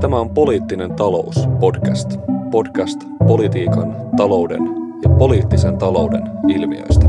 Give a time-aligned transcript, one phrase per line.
[0.00, 2.10] Tämä on Poliittinen talous podcast.
[2.50, 4.62] Podcast politiikan, talouden
[5.02, 7.06] ja poliittisen talouden ilmiöistä.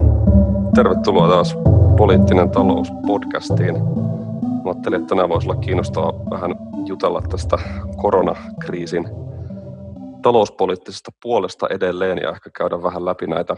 [0.75, 1.55] Tervetuloa taas
[1.97, 3.75] Poliittinen talous podcastiin.
[3.75, 6.55] Mä ajattelin, että tänään voisi olla kiinnostaa vähän
[6.85, 7.57] jutella tästä
[8.01, 9.09] koronakriisin
[10.21, 13.55] talouspoliittisesta puolesta edelleen ja ehkä käydä vähän läpi näitä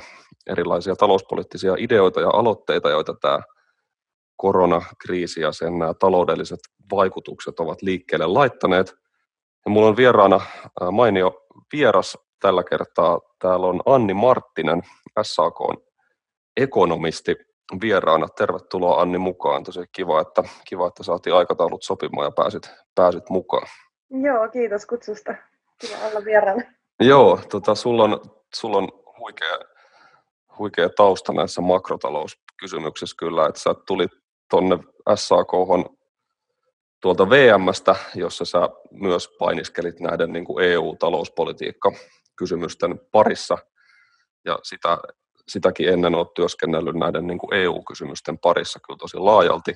[0.48, 3.40] erilaisia talouspoliittisia ideoita ja aloitteita, joita tämä
[4.38, 6.60] koronakriisi ja sen nämä taloudelliset
[6.92, 9.01] vaikutukset ovat liikkeelle laittaneet.
[9.66, 10.42] Ja mulla on vieraana
[10.92, 13.20] mainio vieras tällä kertaa.
[13.40, 14.82] Täällä on Anni Marttinen,
[15.22, 15.58] SAK
[16.58, 17.36] ekonomisti
[17.82, 18.28] vieraana.
[18.28, 19.64] Tervetuloa Anni mukaan.
[19.64, 23.68] Tosi kiva, että, kiva, että saatiin aikataulut sopimaan ja pääsit, pääsit mukaan.
[24.10, 25.36] Joo, kiitos kutsusta.
[25.82, 26.62] Kiva olla vieraana.
[27.00, 28.22] Joo, tota, sulla on,
[28.56, 29.60] sulla on huikea,
[30.58, 34.12] huikea tausta näissä makrotalouskysymyksissä kyllä, että sä tulit
[34.50, 34.80] tuonne
[35.16, 35.52] SAK
[37.02, 43.58] tuolta VMstä, jossa sä myös painiskelit näiden niin kuin EU-talouspolitiikka-kysymysten parissa,
[44.46, 44.98] ja sitä,
[45.48, 49.76] sitäkin ennen olet työskennellyt näiden niin kuin EU-kysymysten parissa kyllä tosi laajalti,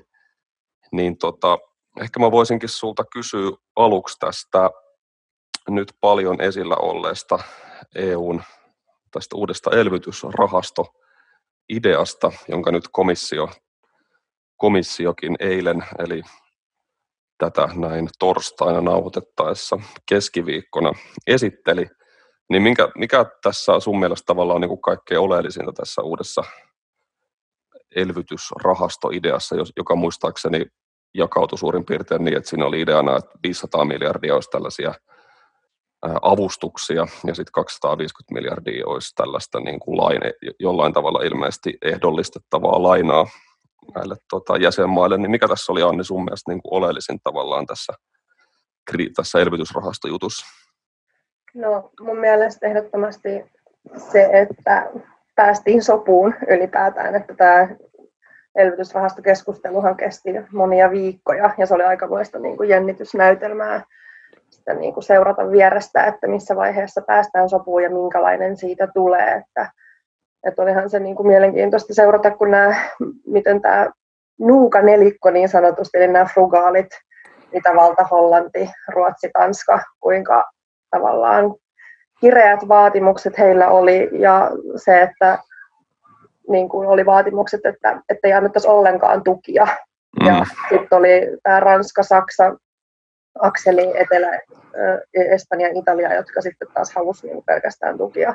[0.91, 1.57] niin tota,
[2.01, 4.69] ehkä mä voisinkin sulta kysyä aluksi tästä
[5.69, 7.39] nyt paljon esillä olleesta
[7.95, 8.43] EUn
[9.11, 10.85] tästä uudesta elvytysrahasto
[11.69, 13.49] ideasta, jonka nyt komissio,
[14.57, 16.21] komissiokin eilen, eli
[17.37, 19.77] tätä näin torstaina nauhoitettaessa
[20.09, 20.91] keskiviikkona
[21.27, 21.87] esitteli,
[22.49, 26.43] niin minkä, mikä tässä sun mielestä tavallaan niin kuin kaikkein oleellisinta tässä uudessa
[27.95, 30.65] elvytysrahastoideassa, joka muistaakseni
[31.13, 34.93] jakautui suurin piirtein niin, että siinä oli ideana, että 500 miljardia olisi tällaisia
[36.21, 43.27] avustuksia ja sitten 250 miljardia olisi tällaista niin kuin laine, jollain tavalla ilmeisesti ehdollistettavaa lainaa
[43.95, 47.93] näille tota, jäsenmaille, niin mikä tässä oli Anni sun mielestä niin kuin oleellisin tavallaan tässä,
[49.15, 50.45] tässä elvytysrahastojutussa?
[51.55, 53.45] No mun mielestä ehdottomasti
[54.11, 54.89] se, että
[55.35, 57.67] päästiin sopuun ylipäätään, että tämä
[58.55, 63.83] elvytysrahastokeskusteluhan kesti monia viikkoja ja se oli aikamoista niin kuin jännitysnäytelmää
[64.49, 69.31] sitä niin kuin seurata vierestä, että missä vaiheessa päästään sopuun ja minkälainen siitä tulee.
[69.31, 69.71] Että,
[70.47, 72.75] että olihan se niin kuin mielenkiintoista seurata, kun nämä,
[73.27, 73.89] miten tämä
[74.39, 76.89] nuuka nelikko niin sanotusti, eli nämä frugaalit,
[77.53, 80.51] Itävalta, Hollanti, Ruotsi, Tanska, kuinka
[80.91, 81.55] tavallaan
[82.19, 85.39] kireät vaatimukset heillä oli ja se, että
[86.49, 89.67] niin kuin oli vaatimukset, että, että ei annettaisi ollenkaan tukia.
[90.19, 90.27] Mm.
[90.27, 92.55] Ja sitten oli tämä Ranska, Saksa,
[93.39, 94.39] akseli Etelä,
[95.13, 98.33] Espanja ja Italia, jotka sitten taas halusivat niin pelkästään tukia.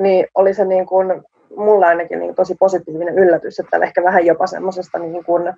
[0.00, 1.22] Niin oli se niin kuin,
[1.56, 5.48] mulla ainakin niin tosi positiivinen yllätys, että ehkä vähän jopa semmoisesta niin kuin,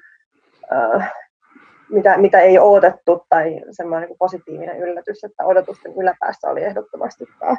[0.72, 1.12] äh,
[1.90, 7.56] mitä, mitä ei odotettu tai semmoinen niin positiivinen yllätys, että odotusten yläpäässä oli ehdottomasti tämä,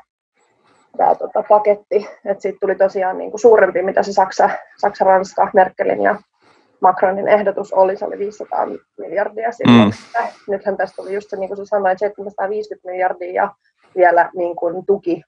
[0.97, 2.07] tämä tota, paketti.
[2.25, 6.15] että siitä tuli tosiaan niin kuin suurempi, mitä se Saksa, Saksa, Ranska, Merkelin ja
[6.81, 8.67] Macronin ehdotus oli, se oli 500
[8.99, 9.87] miljardia silloin.
[9.87, 10.27] Mm.
[10.49, 13.53] Nythän tästä tuli just se, niin kuin sä sanoit, 750 miljardia ja
[13.95, 15.21] vielä niin kuin tuki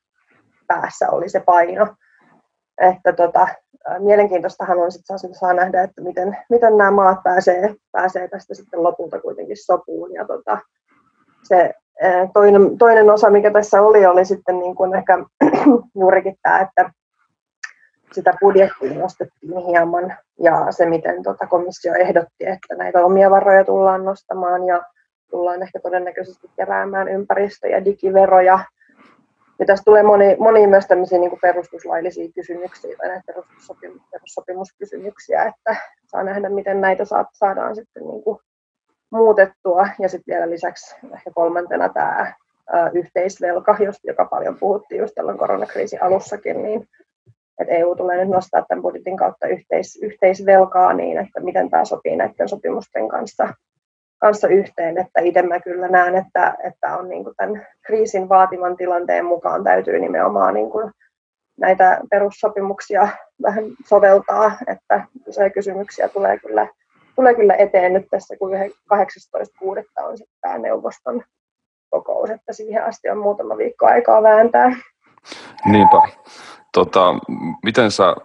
[0.67, 1.87] päässä oli se paino.
[2.81, 3.47] Että tota,
[3.99, 9.21] mielenkiintoistahan on sitten saa nähdä, että miten, miten nämä maat pääsee, pääsee tästä sitten lopulta
[9.21, 10.13] kuitenkin sopuun.
[10.13, 10.57] Ja tota,
[11.43, 11.73] se
[12.33, 15.17] toinen, toinen osa, mikä tässä oli, oli sitten niin kuin ehkä
[15.99, 16.91] juurikin tämä, että
[18.11, 24.05] sitä budjettia nostettiin hieman ja se, miten tota komissio ehdotti, että näitä omia varoja tullaan
[24.05, 24.83] nostamaan ja
[25.31, 28.59] tullaan ehkä todennäköisesti keräämään ympäristö- ja digiveroja.
[29.59, 35.75] Ja tässä tulee moni, moni myös tämmöisiä niin perustuslaillisia kysymyksiä tai näitä perussopimus, perussopimuskysymyksiä, että
[36.05, 38.39] saa nähdä, miten näitä saadaan sitten niin kuin
[39.11, 39.87] muutettua.
[39.99, 42.33] Ja sitten vielä lisäksi ehkä kolmantena tämä
[42.93, 46.87] yhteisvelka, joka paljon puhuttiin just tällä koronakriisin alussakin, niin
[47.59, 52.15] että EU tulee nyt nostaa tämän budjetin kautta yhteis, yhteisvelkaa niin, että miten tämä sopii
[52.15, 53.53] näiden sopimusten kanssa,
[54.17, 54.97] kanssa yhteen.
[54.97, 59.63] Että itse mä kyllä näen, että, että on niin kuin tämän kriisin vaatiman tilanteen mukaan
[59.63, 60.91] täytyy nimenomaan niin kuin
[61.59, 63.07] näitä perussopimuksia
[63.43, 66.67] vähän soveltaa, että se kysymyksiä tulee kyllä,
[67.15, 68.59] tulee kyllä eteen nyt tässä, kun 18.6.
[69.97, 71.23] on sitten tämä neuvoston
[71.89, 74.75] kokous, että siihen asti on muutama viikko aikaa vääntää.
[75.65, 76.01] Niinpä.
[76.73, 77.15] Tota,
[77.63, 78.15] miten sä,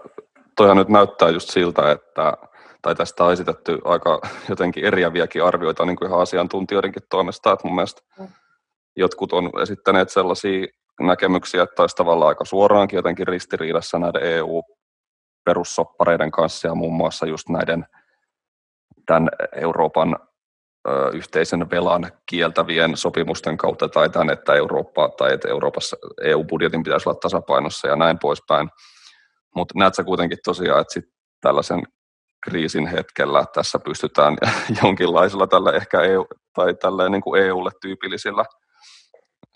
[0.56, 2.32] toihan nyt näyttää just siltä, että
[2.82, 7.74] tai tästä on esitetty aika jotenkin eriäviäkin arvioita niin kuin ihan asiantuntijoidenkin toimesta, että mun
[7.74, 8.28] mielestä mm.
[8.96, 10.66] jotkut on esittäneet sellaisia
[11.00, 17.48] näkemyksiä, että olisi tavallaan aika suoraankin jotenkin ristiriidassa näiden EU-perussoppareiden kanssa ja muun muassa just
[17.48, 17.86] näiden
[19.06, 20.16] tämän Euroopan
[21.12, 27.18] yhteisen velan kieltävien sopimusten kautta tai tämän, että Eurooppa tai että Euroopassa EU-budjetin pitäisi olla
[27.18, 28.70] tasapainossa ja näin poispäin.
[29.54, 31.04] Mutta näet sä kuitenkin tosiaan, että sit
[31.40, 31.82] tällaisen
[32.44, 34.36] kriisin hetkellä tässä pystytään
[34.82, 38.44] jonkinlaisilla tällä ehkä EU, tai tällä niin kuin EUlle tyypillisillä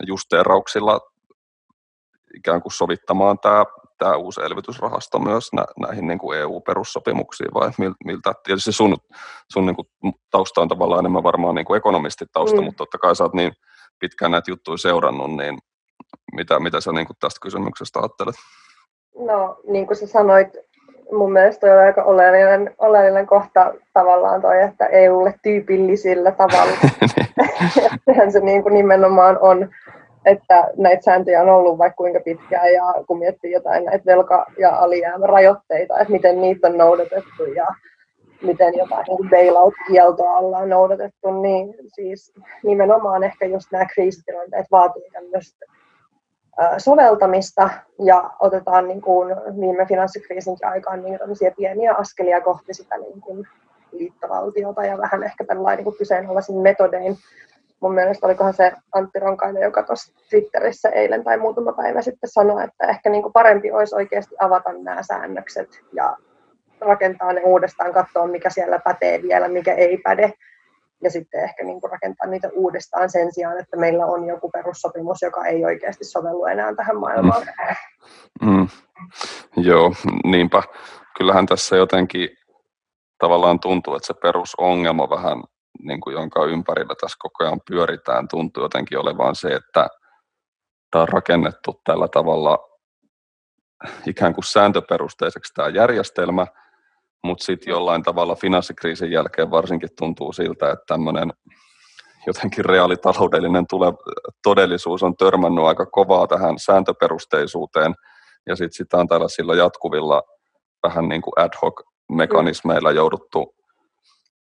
[0.07, 0.99] justeerauksilla
[2.35, 3.65] ikään kuin sovittamaan tämä,
[3.97, 7.71] tämä uusi elvytysrahasto myös nä, näihin niin kuin EU-perussopimuksiin, vai
[8.05, 8.33] miltä?
[8.43, 8.97] Tietysti sun,
[9.53, 12.63] sun niin kuin tausta on tavallaan enemmän varmaan niin kuin ekonomistitausta, mm.
[12.63, 13.51] mutta totta kai sä oot niin
[13.99, 15.57] pitkään näitä juttuja seurannut, niin
[16.35, 18.35] mitä, mitä sä niin kuin tästä kysymyksestä ajattelet?
[19.17, 20.47] No, niin kuin sä sanoit,
[21.11, 26.73] mun mielestä on aika oleellinen, oleellinen kohta tavallaan toi, että EUlle tyypillisillä tavalla.
[28.05, 29.69] Sehän se niin kuin nimenomaan on,
[30.25, 34.75] että näitä sääntöjä on ollut vaikka kuinka pitkään ja kun miettii jotain näitä velka- ja
[34.75, 37.67] alijäämärajoitteita, että miten niitä on noudatettu ja
[38.41, 45.65] miten jotain niin bailout-kieltoa ollaan noudatettu, niin siis nimenomaan ehkä just nämä kriisitilanteet vaatii tämmöistä
[46.77, 47.69] soveltamista
[47.99, 51.19] ja otetaan niin kuin viime finanssikriisinkin aikaan niin
[51.57, 53.47] pieniä askelia kohti sitä niin kuin
[53.91, 57.17] liittovaltiota ja vähän ehkä tällainen niin kyseenalaisin metodein.
[57.79, 62.63] Mun mielestä olikohan se Antti Ronkainen, joka tuossa Twitterissä eilen tai muutama päivä sitten sanoi,
[62.63, 66.17] että ehkä niin kuin parempi olisi oikeasti avata nämä säännökset ja
[66.81, 70.33] rakentaa ne uudestaan, katsoa mikä siellä pätee vielä, mikä ei päde
[71.05, 75.21] ja sitten ehkä niin kuin rakentaa niitä uudestaan sen sijaan, että meillä on joku perussopimus,
[75.21, 77.47] joka ei oikeasti sovellu enää tähän maailmaan.
[78.41, 78.49] Mm.
[78.51, 78.67] Mm.
[79.57, 79.93] Joo,
[80.23, 80.63] niinpä.
[81.17, 82.29] Kyllähän tässä jotenkin
[83.17, 85.43] tavallaan tuntuu, että se perusongelma vähän,
[85.79, 89.87] niin kuin jonka ympärillä tässä koko ajan pyöritään, tuntuu jotenkin olevan se, että
[90.91, 92.59] tämä on rakennettu tällä tavalla
[94.07, 96.47] ikään kuin sääntöperusteiseksi tämä järjestelmä–
[97.25, 101.33] mutta sitten jollain tavalla finanssikriisin jälkeen varsinkin tuntuu siltä, että tämmöinen
[102.27, 103.93] jotenkin reaalitaloudellinen tule,
[104.43, 107.95] todellisuus on törmännyt aika kovaa tähän sääntöperusteisuuteen,
[108.47, 110.23] ja sitten sitä on tällaisilla jatkuvilla
[110.83, 111.81] vähän niin kuin ad hoc
[112.11, 113.55] mekanismeilla jouduttu,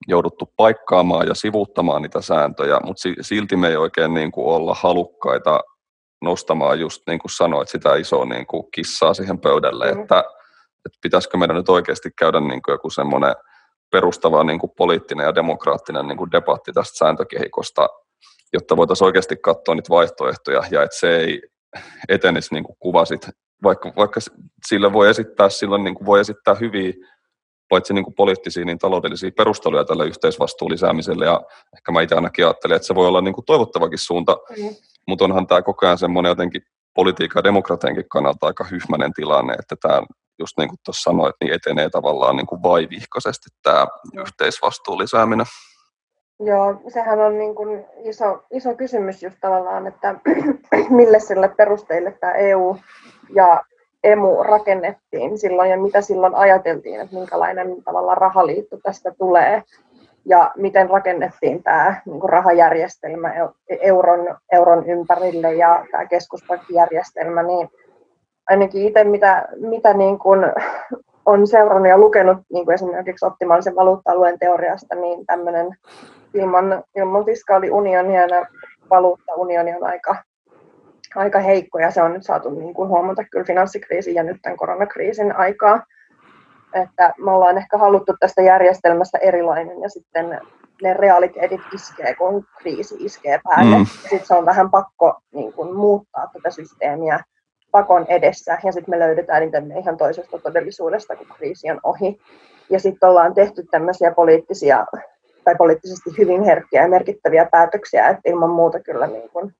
[0.07, 5.59] jouduttu paikkaamaan ja sivuuttamaan niitä sääntöjä, mutta silti me ei oikein niin kuin olla halukkaita
[6.21, 10.01] nostamaan just niin kuin sanoit, sitä isoa niin kuin kissaa siihen pöydälle, mm.
[10.01, 10.23] että
[10.85, 13.35] että pitäisikö meidän nyt oikeasti käydä niin kuin joku semmoinen
[13.91, 17.89] perustava niin kuin poliittinen ja demokraattinen niin kuin debatti tästä sääntökehikosta,
[18.53, 21.41] jotta voitaisiin oikeasti katsoa niitä vaihtoehtoja ja että se ei
[22.09, 23.29] etenisi niin kuin kuvasit,
[23.63, 24.19] vaikka, vaikka
[24.67, 26.93] sillä voi esittää, silloin niin kuin voi esittää hyviä
[27.69, 31.41] paitsi niin kuin poliittisia, niin taloudellisia perusteluja tälle yhteisvastuun lisäämiselle, ja
[31.77, 34.75] ehkä mä itse ainakin ajattelen, että se voi olla niin kuin toivottavakin suunta, mm.
[35.07, 36.61] mutta onhan tämä koko ajan semmoinen jotenkin
[36.95, 40.01] politiikan ja demokratiankin kannalta aika hyhmäinen tilanne, että tämä
[40.41, 43.87] just niin kuin tuossa sanoit, niin etenee tavallaan niin kuin vaivihkaisesti tämä
[44.19, 45.45] yhteisvastuun lisääminen.
[46.39, 50.15] Joo, sehän on niin kuin iso, iso kysymys just tavallaan, että
[50.89, 52.77] mille sille perusteille tämä EU
[53.35, 53.63] ja
[54.03, 59.63] emu rakennettiin silloin ja mitä silloin ajateltiin, että minkälainen tavallaan rahaliitto tästä tulee
[60.25, 63.33] ja miten rakennettiin tämä niin kuin rahajärjestelmä
[63.69, 67.69] euron, euron ympärille ja tämä keskuspankkijärjestelmä, niin
[68.51, 70.39] ainakin itse mitä, mitä niin kuin
[71.25, 75.67] on seurannut ja lukenut niin kuin esimerkiksi optimaalisen valuutta-alueen teoriasta, niin tämmöinen
[76.33, 78.45] ilman, ilman fiskaaliunionia ja
[78.89, 80.15] valuuttaunioni on aika,
[81.15, 84.57] aika heikko ja se on nyt saatu niin kuin huomata kyllä finanssikriisin ja nyt tämän
[84.57, 85.83] koronakriisin aikaa.
[86.73, 90.41] Että me ollaan ehkä haluttu tästä järjestelmästä erilainen ja sitten
[90.81, 93.77] ne realiteetit iskee, kun kriisi iskee päälle.
[93.77, 93.85] Mm.
[93.85, 97.19] Sitten se on vähän pakko niin kuin, muuttaa tätä systeemiä
[97.71, 102.21] pakon edessä ja sitten me löydetään niitä ihan toisesta todellisuudesta, kun kriisi on ohi.
[102.69, 104.85] Ja sitten ollaan tehty tämmöisiä poliittisia
[105.43, 109.53] tai poliittisesti hyvin herkkiä ja merkittäviä päätöksiä, että ilman muuta kyllä niin kun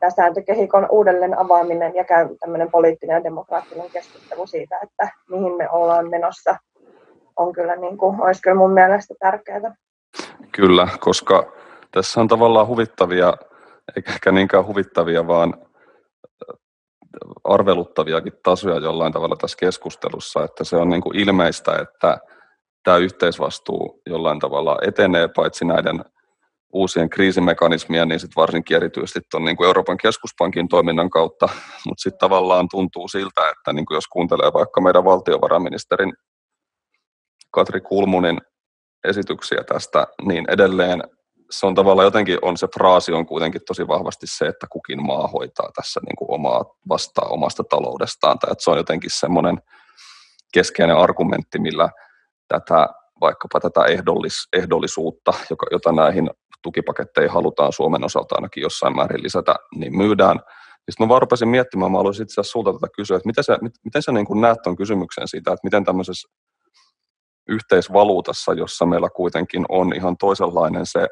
[0.00, 5.70] tämä sääntökehikon uudelleen avaaminen ja käy tämmöinen poliittinen ja demokraattinen keskustelu siitä, että mihin me
[5.70, 6.56] ollaan menossa,
[7.36, 9.74] on kyllä niin kuin, olisi kyllä mun mielestä tärkeää.
[10.52, 11.52] Kyllä, koska
[11.90, 13.32] tässä on tavallaan huvittavia,
[13.96, 15.54] eikä ehkä niinkään huvittavia, vaan
[17.44, 22.18] arveluttaviakin tasoja jollain tavalla tässä keskustelussa, että se on niin kuin ilmeistä, että
[22.84, 26.04] tämä yhteisvastuu jollain tavalla etenee paitsi näiden
[26.72, 31.48] uusien kriisimekanismien, niin sitten varsinkin erityisesti tuon niin kuin Euroopan keskuspankin toiminnan kautta,
[31.86, 36.12] mutta sitten tavallaan tuntuu siltä, että niin kuin jos kuuntelee vaikka meidän valtiovarainministerin
[37.50, 38.40] Katri Kulmunin
[39.04, 41.02] esityksiä tästä, niin edelleen
[41.50, 45.26] se on tavallaan jotenkin, on se fraasi on kuitenkin tosi vahvasti se, että kukin maa
[45.26, 49.62] hoitaa tässä niin kuin omaa, vastaa omasta taloudestaan, tai että se on jotenkin semmoinen
[50.52, 51.88] keskeinen argumentti, millä
[52.48, 52.88] tätä,
[53.20, 56.30] vaikkapa tätä ehdollis, ehdollisuutta, joka, jota näihin
[56.62, 60.40] tukipaketteja halutaan Suomen osalta ainakin jossain määrin lisätä, niin myydään.
[60.90, 63.58] Sitten mä vaan rupesin miettimään, mä haluaisin itse asiassa sulta tätä kysyä, että miten sä,
[63.84, 66.28] miten sä niin näet tuon kysymyksen siitä, että miten tämmöisessä
[67.48, 71.06] yhteisvaluutassa, jossa meillä kuitenkin on ihan toisenlainen se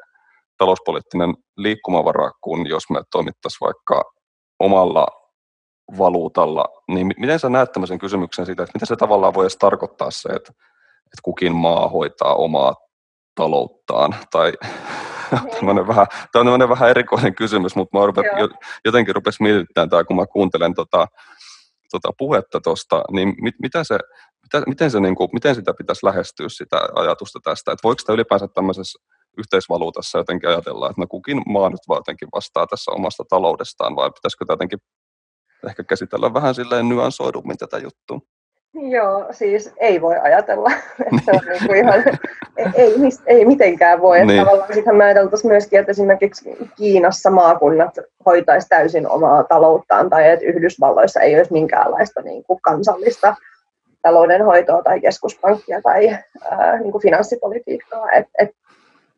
[0.57, 4.03] talouspoliittinen liikkumavara, kuin jos me toimittaisiin vaikka
[4.59, 5.07] omalla
[5.97, 10.11] valuutalla, niin miten sä näet tämmöisen kysymyksen siitä, että miten se tavallaan voi edes tarkoittaa
[10.11, 10.51] se, että,
[11.05, 12.75] että kukin maa hoitaa omaa
[13.35, 14.53] talouttaan, tai
[15.55, 18.25] tämmöinen vähän, tämmöinen vähän erikoinen kysymys, mutta mä rupet,
[18.85, 21.07] jotenkin rupesi mietittämään tämä, kun mä kuuntelen tota,
[21.91, 23.97] tota puhetta tuosta, niin mit, mitä se,
[24.43, 28.13] mitä, miten, se, niin kuin, miten sitä pitäisi lähestyä sitä ajatusta tästä, että voiko sitä
[28.13, 28.99] ylipäänsä tämmöisessä
[29.37, 34.11] yhteisvaluutassa jotenkin ajatella, että no kukin maa nyt vaan jotenkin vastaa tässä omasta taloudestaan, vai
[34.11, 34.79] pitäisikö jotenkin
[35.67, 38.19] ehkä käsitellä vähän silleen nyansoidummin tätä juttua?
[38.73, 40.71] Joo, siis ei voi ajatella.
[41.17, 42.03] että on niin kuin ihan,
[42.57, 42.93] ei, ei,
[43.25, 44.17] ei mitenkään voi.
[44.17, 44.45] Että niin.
[44.45, 50.45] Tavallaan sittenhän me ajateltaisiin myöskin, että esimerkiksi Kiinassa maakunnat hoitaisi täysin omaa talouttaan tai että
[50.45, 53.35] Yhdysvalloissa ei olisi minkäänlaista niin kuin kansallista
[54.01, 56.09] taloudenhoitoa tai keskuspankkia tai
[56.51, 58.11] ää, niin kuin finanssipolitiikkaa.
[58.11, 58.49] Et, et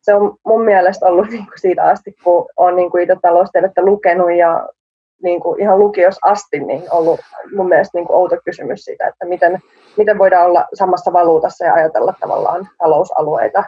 [0.08, 3.86] se on mun mielestä ollut niin kuin siitä asti, kun olen niin kuin itse taloustiedettä
[3.86, 4.70] lukenut ja
[5.24, 7.20] niin kuin ihan lukiossa asti niin ollut
[7.56, 9.60] mun mielestä niin kuin outo kysymys siitä, että miten,
[9.98, 13.64] miten voidaan olla samassa valuutassa ja ajatella tavallaan talousalueita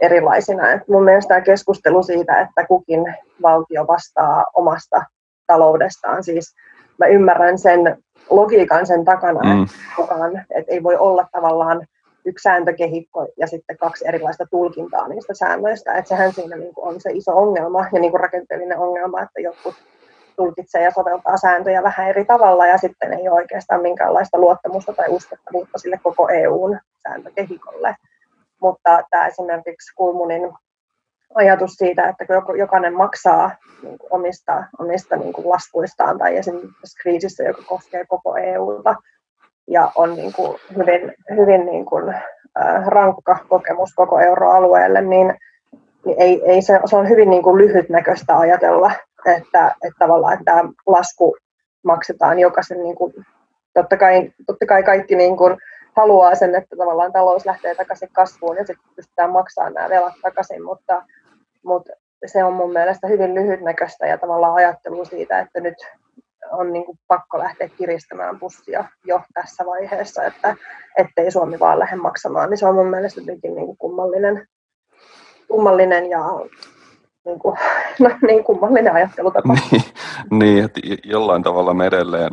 [0.00, 0.72] erilaisina.
[0.72, 5.02] Et mun mielestä tämä keskustelu siitä, että kukin valtio vastaa omasta
[5.46, 6.54] taloudestaan, siis
[6.98, 9.62] mä ymmärrän sen logiikan sen takana, mm.
[9.62, 11.86] että, että ei voi olla tavallaan
[12.24, 15.92] yksi sääntökehikko ja sitten kaksi erilaista tulkintaa niistä säännöistä.
[15.94, 19.40] Että sehän siinä niin kuin on se iso ongelma ja niin kuin rakenteellinen ongelma, että
[19.40, 19.74] jotkut
[20.36, 25.08] tulkitsee ja soveltaa sääntöjä vähän eri tavalla ja sitten ei ole oikeastaan minkäänlaista luottamusta tai
[25.08, 27.96] uskottavuutta sille koko EUn sääntökehikolle.
[28.60, 30.52] Mutta tämä esimerkiksi Kulmunin
[31.34, 33.50] ajatus siitä, että kun jokainen maksaa
[33.82, 38.94] niin omista, omista niin kuin laskuistaan tai esimerkiksi kriisissä, joka koskee koko EUta
[39.70, 42.14] ja on niin kuin hyvin, hyvin niin kuin,
[42.86, 45.34] rankka kokemus koko euroalueelle, niin,
[46.04, 48.90] niin ei, ei se, se on hyvin niin kuin lyhytnäköistä ajatella
[49.26, 51.36] että, että tavallaan että tämä lasku
[51.84, 53.14] maksetaan jokaisen, niin kuin,
[53.74, 55.56] totta, kai, totta kai kaikki niin kuin,
[55.96, 60.64] haluaa sen, että tavallaan talous lähtee takaisin kasvuun ja sitten pystytään maksamaan nämä velat takaisin,
[60.64, 61.02] mutta,
[61.64, 61.92] mutta
[62.26, 65.74] se on mun mielestä hyvin lyhytnäköistä ja tavallaan ajattelu siitä, että nyt
[66.50, 70.56] on niin kuin pakko lähteä kiristämään pussia jo tässä vaiheessa, että
[70.98, 74.46] ettei Suomi vaan lähde maksamaan, niin se on mun mielestä jotenkin niin kuin kummallinen,
[75.48, 76.20] kummallinen ja
[77.24, 77.58] niin kuin,
[78.00, 79.54] no, niin kummallinen ajattelutapa.
[79.70, 79.82] niin,
[80.30, 82.30] niin, että jollain tavalla me edelleen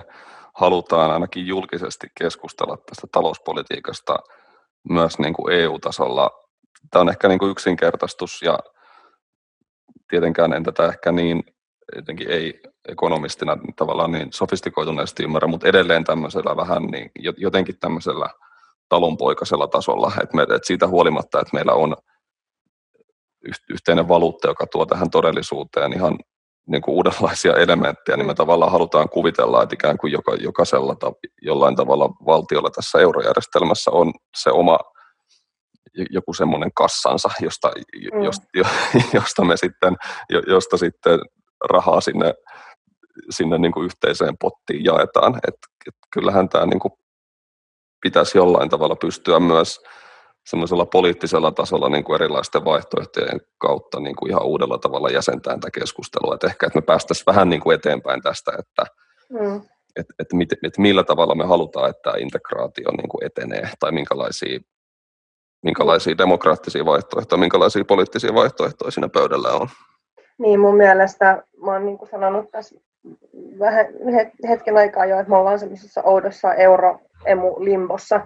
[0.53, 4.17] halutaan ainakin julkisesti keskustella tästä talouspolitiikasta
[4.89, 6.31] myös niin kuin EU-tasolla.
[6.91, 8.59] Tämä on ehkä niin kuin yksinkertaistus ja
[10.09, 11.43] tietenkään en tätä ehkä niin
[11.95, 18.29] jotenkin ei ekonomistina tavallaan niin sofistikoituneesti ymmärrä, mutta edelleen tämmöisellä vähän niin, jotenkin tämmöisellä
[18.89, 21.95] talonpoikaisella tasolla, että, me, että siitä huolimatta, että meillä on
[23.69, 26.17] yhteinen valuutta, joka tuo tähän todellisuuteen ihan
[26.67, 31.11] niin kuin uudenlaisia elementtejä, niin me tavallaan halutaan kuvitella, että ikään kuin joka, jokaisella ta,
[31.41, 34.79] jollain tavalla valtiolla tässä eurojärjestelmässä on se oma
[36.09, 37.71] joku semmoinen kassansa, josta,
[38.13, 38.23] mm.
[38.23, 38.47] josta,
[39.13, 39.95] josta me sitten,
[40.47, 41.19] josta sitten
[41.69, 42.33] rahaa sinne,
[43.29, 45.35] sinne niin kuin yhteiseen pottiin jaetaan.
[45.47, 45.55] Et,
[45.87, 46.93] et kyllähän tämä niin kuin
[48.01, 49.79] pitäisi jollain tavalla pystyä myös
[50.49, 55.79] semmoisella poliittisella tasolla niin kuin erilaisten vaihtoehtojen kautta niin kuin ihan uudella tavalla jäsentään tätä
[55.79, 56.35] keskustelua.
[56.35, 58.83] Että ehkä että me päästäisiin vähän niin kuin eteenpäin tästä, että
[59.29, 59.61] mm.
[59.95, 64.59] et, et, mit, et millä tavalla me halutaan, että integraatio niin kuin etenee tai minkälaisia,
[65.63, 69.67] minkälaisia demokraattisia vaihtoehtoja, minkälaisia poliittisia vaihtoehtoja siinä pöydällä on.
[70.37, 72.75] Niin mun mielestä, mä oon niin kuin sanonut tässä
[73.59, 73.85] vähän
[74.49, 78.21] hetken aikaa jo, että me ollaan semmoisessa oudossa euro-emu-limbossa,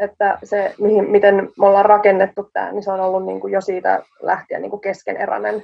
[0.00, 3.60] että se, mihin, miten me ollaan rakennettu tämä, niin se on ollut niin kuin jo
[3.60, 5.62] siitä lähtien niin kuin keskeneräinen,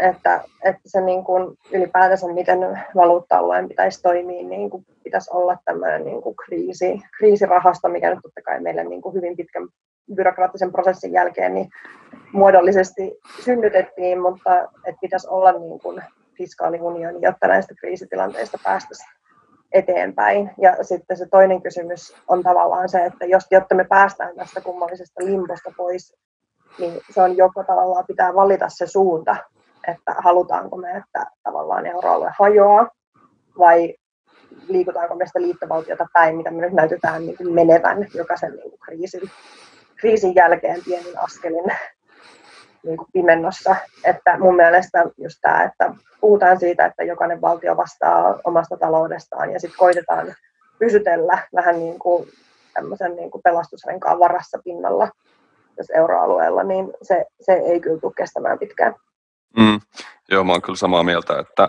[0.00, 2.58] että, että se niin kuin ylipäätänsä, miten
[2.96, 8.42] valuutta-alueen pitäisi toimia, niin kuin pitäisi olla tämmöinen niin kuin kriisi, kriisirahasto, mikä nyt totta
[8.42, 9.68] kai meille niin kuin hyvin pitkän
[10.14, 11.68] byrokraattisen prosessin jälkeen niin
[12.32, 16.02] muodollisesti synnytettiin, mutta että pitäisi olla niin kuin
[16.40, 19.10] fiskaaliunioni, jotta näistä kriisitilanteista päästäisiin
[19.72, 20.50] eteenpäin.
[20.58, 25.24] Ja sitten se toinen kysymys on tavallaan se, että jos, jotta me päästään tästä kummallisesta
[25.24, 26.16] limbosta pois,
[26.78, 29.36] niin se on joko tavallaan pitää valita se suunta,
[29.88, 32.88] että halutaanko me, että tavallaan euroalue hajoaa,
[33.58, 33.94] vai
[34.68, 39.30] liikutaanko me sitä liittovaltiota päin, mitä me nyt näytetään niin menevän jokaisen niin kriisin,
[39.96, 41.64] kriisin jälkeen pienin askelin.
[42.82, 43.76] Niin kuin pimennossa.
[44.04, 49.60] Että mun mielestä just tämä, että puhutaan siitä, että jokainen valtio vastaa omasta taloudestaan ja
[49.60, 50.34] sitten koitetaan
[50.78, 52.28] pysytellä vähän niin kuin
[52.74, 55.08] tämmöisen niin kuin pelastusrenkaan varassa pinnalla
[55.76, 58.94] tässä euroalueella, niin se, se ei kyllä tule kestämään pitkään.
[59.58, 59.80] Mm,
[60.30, 61.68] joo, mä oon kyllä samaa mieltä, että,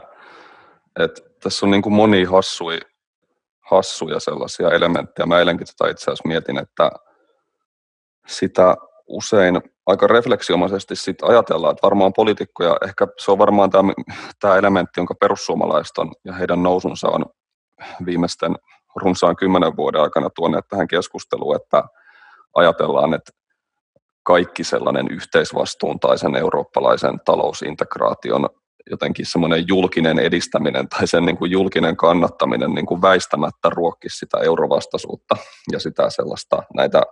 [0.99, 2.79] että tässä on niin kuin moni hassui,
[3.61, 5.25] hassuja sellaisia elementtejä.
[5.25, 6.91] Mä eilenkin tätä itse asiassa mietin, että
[8.27, 8.75] sitä
[9.07, 13.69] usein aika refleksiomaisesti sit ajatellaan, että varmaan poliitikkoja, ehkä se on varmaan
[14.39, 17.25] tämä, elementti, jonka perussuomalaiset on ja heidän nousunsa on
[18.05, 18.55] viimeisten
[18.95, 21.83] runsaan kymmenen vuoden aikana tuoneet tähän keskusteluun, että
[22.55, 23.31] ajatellaan, että
[24.23, 28.49] kaikki sellainen yhteisvastuun tai sen eurooppalaisen talousintegraation
[28.89, 34.37] jotenkin semmoinen julkinen edistäminen tai sen niin kuin julkinen kannattaminen niin kuin väistämättä ruokkisi sitä
[34.37, 35.35] eurovastaisuutta
[35.71, 37.03] ja sitä sellaista näitä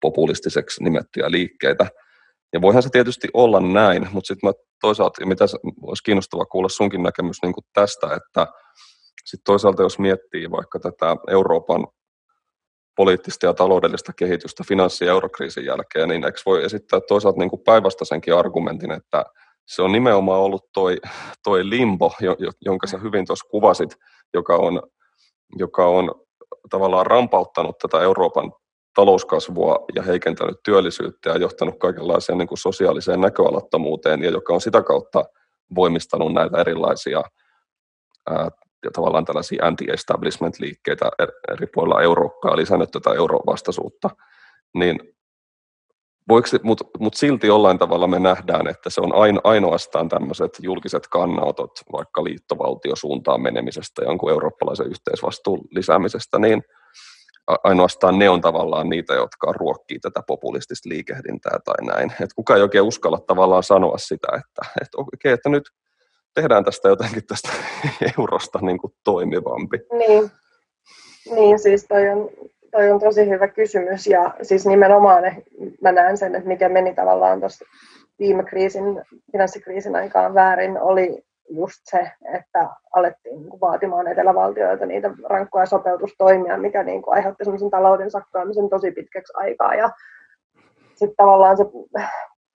[0.00, 1.86] populistiseksi nimettyjä liikkeitä.
[2.52, 5.44] Ja voihan se tietysti olla näin, mutta sitten toisaalta, mitä
[5.82, 8.46] olisi kiinnostavaa kuulla sunkin näkemys niin tästä, että
[9.24, 11.86] sitten toisaalta jos miettii vaikka tätä Euroopan
[12.96, 18.34] poliittista ja taloudellista kehitystä finanssi- ja eurokriisin jälkeen, niin eikö voi esittää toisaalta niin päinvastaisenkin
[18.34, 19.24] argumentin, että
[19.66, 20.96] se on nimenomaan ollut toi,
[21.44, 22.12] toi limbo,
[22.60, 23.96] jonka sä hyvin tuossa kuvasit,
[24.34, 24.82] joka on,
[25.56, 26.14] joka on
[26.70, 28.52] tavallaan rampauttanut tätä Euroopan
[28.94, 34.82] talouskasvua ja heikentänyt työllisyyttä ja johtanut kaikenlaiseen niin kuin sosiaaliseen näköalattomuuteen ja joka on sitä
[34.82, 35.24] kautta
[35.74, 37.22] voimistanut näitä erilaisia
[38.30, 38.50] ää,
[38.84, 41.10] ja tavallaan tällaisia anti-establishment-liikkeitä
[41.52, 44.10] eri puolilla Eurooppaa, lisännyt tätä eurovastaisuutta,
[44.74, 45.00] niin
[46.62, 51.70] mutta mut silti jollain tavalla me nähdään, että se on aino, ainoastaan tämmöiset julkiset kannanotot
[51.92, 56.62] vaikka liittovaltiosuuntaan menemisestä, jonkun eurooppalaisen yhteisvastuun lisäämisestä, niin
[57.64, 62.12] ainoastaan ne on tavallaan niitä, jotka ruokkii tätä populistista liikehdintää tai näin.
[62.20, 65.64] Et kuka ei oikein uskalla tavallaan sanoa sitä, että, että okei, että nyt
[66.34, 67.48] tehdään tästä jotenkin tästä
[68.18, 69.78] eurosta niin kuin toimivampi.
[69.92, 70.30] Niin.
[71.34, 72.30] niin, siis toi on,
[72.70, 75.24] toi on tosi hyvä kysymys ja siis nimenomaan
[75.82, 77.64] mä näen sen, että mikä meni tavallaan tuossa
[78.18, 78.84] viime kriisin,
[79.32, 81.98] finanssikriisin aikaan väärin, oli just se,
[82.34, 88.68] että alettiin niin vaatimaan etelävaltioilta niitä rankkoja sopeutustoimia, mikä niin kuin aiheutti sellaisen talouden sakkaamisen
[88.68, 89.74] tosi pitkäksi aikaa.
[89.74, 89.90] Ja
[90.94, 91.64] sitten tavallaan se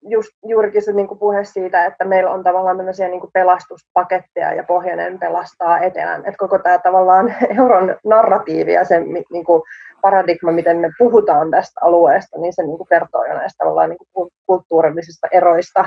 [0.02, 4.54] just juurikin se niin kuin puhe siitä, että meillä on tavallaan tämmöisiä niin kuin pelastuspaketteja
[4.54, 6.20] ja pohjainen pelastaa etelän.
[6.20, 9.62] Että koko tämä tavallaan euron narratiivi ja se niin kuin
[10.00, 13.98] paradigma, miten me puhutaan tästä alueesta, niin se niin kuin kertoo jo näistä tavallaan niin
[14.12, 15.84] kuin kulttuurillisista eroista.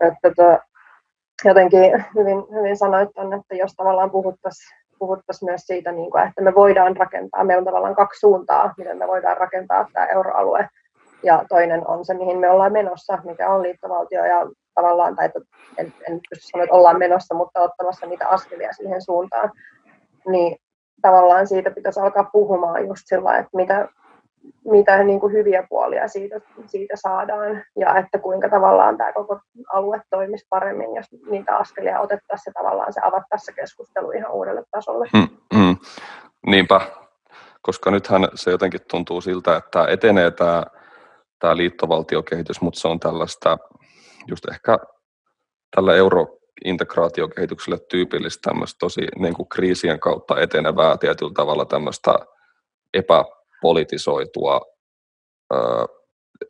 [0.00, 0.58] Että to,
[1.44, 6.42] jotenkin hyvin, hyvin sanoit on, että jos tavallaan puhuttaisiin puhuttaisiin myös siitä, niin kuin, että
[6.42, 10.68] me voidaan rakentaa, meillä on tavallaan kaksi suuntaa, miten me voidaan rakentaa tämä euroalue.
[11.22, 15.30] Ja toinen on se, mihin me ollaan menossa, mikä on liittovaltio ja tavallaan, tai
[15.78, 19.50] en, en pysty sanoa, että ollaan menossa, mutta ottamassa niitä askelia siihen suuntaan,
[20.26, 20.56] niin
[21.02, 23.88] tavallaan siitä pitäisi alkaa puhumaan just sillä, että mitä,
[24.64, 29.40] mitä niin kuin hyviä puolia siitä, siitä saadaan ja että kuinka tavallaan tämä koko
[29.72, 34.62] alue toimisi paremmin, jos niitä askelia otettaisiin ja tavallaan se avattaisiin se keskustelu ihan uudelle
[34.70, 35.08] tasolle.
[35.16, 35.76] Hmm, hmm.
[36.46, 36.80] Niinpä,
[37.62, 40.64] koska nythän se jotenkin tuntuu siltä, että etenee tämä
[41.42, 43.58] tämä liittovaltiokehitys, mutta se on tällaista
[44.26, 44.78] just ehkä
[45.76, 52.14] tällä eurointegraatiokehitykselle tyypillistä tämmöistä tosi niin kuin kriisien kautta etenevää tietyllä tavalla tämmöistä
[53.62, 54.60] epäpolitisoitua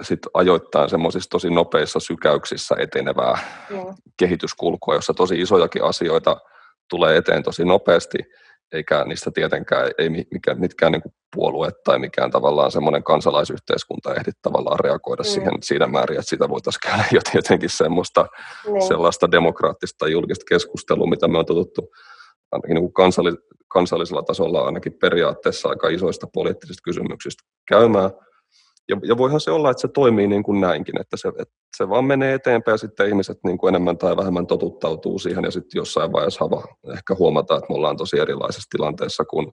[0.03, 3.39] sitten ajoittain semmoisissa tosi nopeissa sykäyksissä etenevää
[3.71, 3.95] mm.
[4.17, 6.37] kehityskulkua, jossa tosi isojakin asioita
[6.91, 8.19] tulee eteen tosi nopeasti,
[8.73, 14.31] eikä niistä tietenkään, ei mikään, mitkään niin kuin puolue tai mikään tavallaan semmoinen kansalaisyhteiskunta ehdi
[14.43, 15.29] tavallaan reagoida mm.
[15.29, 18.81] siihen siinä määrin, että sitä voitaisiin käydä jotenkin semmoista mm.
[18.89, 21.91] sellaista demokraattista julkista keskustelua, mitä me on totuttu
[22.53, 28.11] ainakin niin kansallis- kansallisella tasolla ainakin periaatteessa aika isoista poliittisista kysymyksistä käymään,
[28.89, 31.89] ja, ja voihan se olla, että se toimii niin kuin näinkin, että se, että se
[31.89, 35.79] vaan menee eteenpäin ja sitten ihmiset niin kuin enemmän tai vähemmän totuttautuu siihen ja sitten
[35.79, 39.53] jossain vaiheessa hava, ehkä huomataan, että me ollaan tosi erilaisessa tilanteessa kuin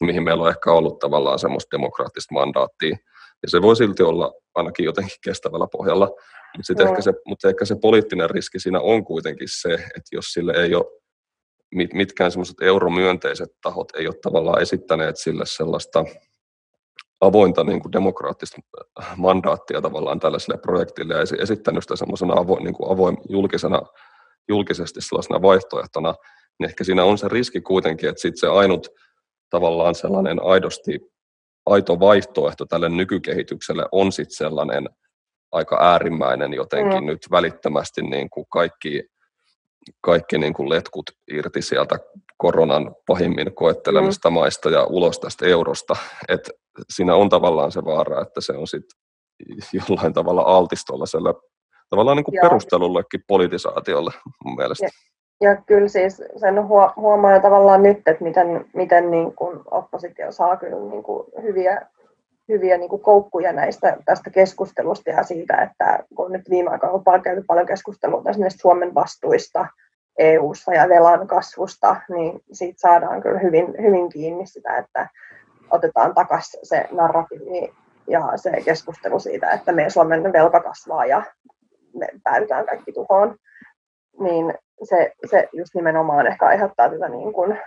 [0.00, 2.96] mihin meillä on ehkä ollut tavallaan semmoista demokraattista mandaattia.
[3.42, 7.64] Ja se voi silti olla ainakin jotenkin kestävällä pohjalla, mutta, sitten ehkä se, mutta ehkä
[7.64, 10.99] se poliittinen riski siinä on kuitenkin se, että jos sille ei ole
[11.74, 16.04] mitkään semmoiset euromyönteiset tahot ei ole tavallaan esittäneet sille sellaista
[17.20, 18.58] avointa niin kuin demokraattista
[19.16, 23.82] mandaattia tavallaan tällaiselle projektille ja esittänyt sitä semmoisena avoin, niin kuin avoin julkisena,
[24.48, 26.14] julkisesti sellaisena vaihtoehtona,
[26.58, 28.88] niin ehkä siinä on se riski kuitenkin, että sitten se ainut
[29.50, 31.00] tavallaan sellainen aidosti
[31.66, 34.88] aito vaihtoehto tälle nykykehitykselle on sitten sellainen
[35.52, 37.06] aika äärimmäinen jotenkin mm.
[37.06, 39.04] nyt välittömästi niin kuin kaikki,
[40.00, 41.98] kaikki niin kuin letkut irti sieltä
[42.36, 44.34] koronan pahimmin koettelemista mm.
[44.34, 45.96] maista ja ulos tästä eurosta.
[46.28, 46.50] Et
[46.90, 48.98] siinä on tavallaan se vaara, että se on sitten
[49.88, 51.34] jollain tavalla altis tuollaiselle
[51.90, 54.10] tavallaan niin kuin perustelullekin politisaatiolle
[54.44, 54.84] mun mielestä.
[54.84, 60.56] Ja, ja kyllä siis sen huomaa tavallaan nyt, että miten, miten niin kuin oppositio saa
[60.56, 61.86] kyllä niin kuin hyviä,
[62.50, 67.04] hyviä niin kuin koukkuja näistä, tästä keskustelusta ja siitä, että kun nyt viime aikoina on
[67.04, 69.66] paljon, käyty paljon keskustelua tästä Suomen vastuista
[70.18, 75.08] EU-ssa ja velan kasvusta, niin siitä saadaan kyllä hyvin, hyvin kiinni sitä, että
[75.70, 77.74] otetaan takaisin se narratiivi
[78.08, 81.22] ja se keskustelu siitä, että meidän Suomen velka kasvaa ja
[81.94, 83.36] me päädytään kaikki tuhoon,
[84.20, 87.58] niin se, se just nimenomaan ehkä aiheuttaa tätä niin kuin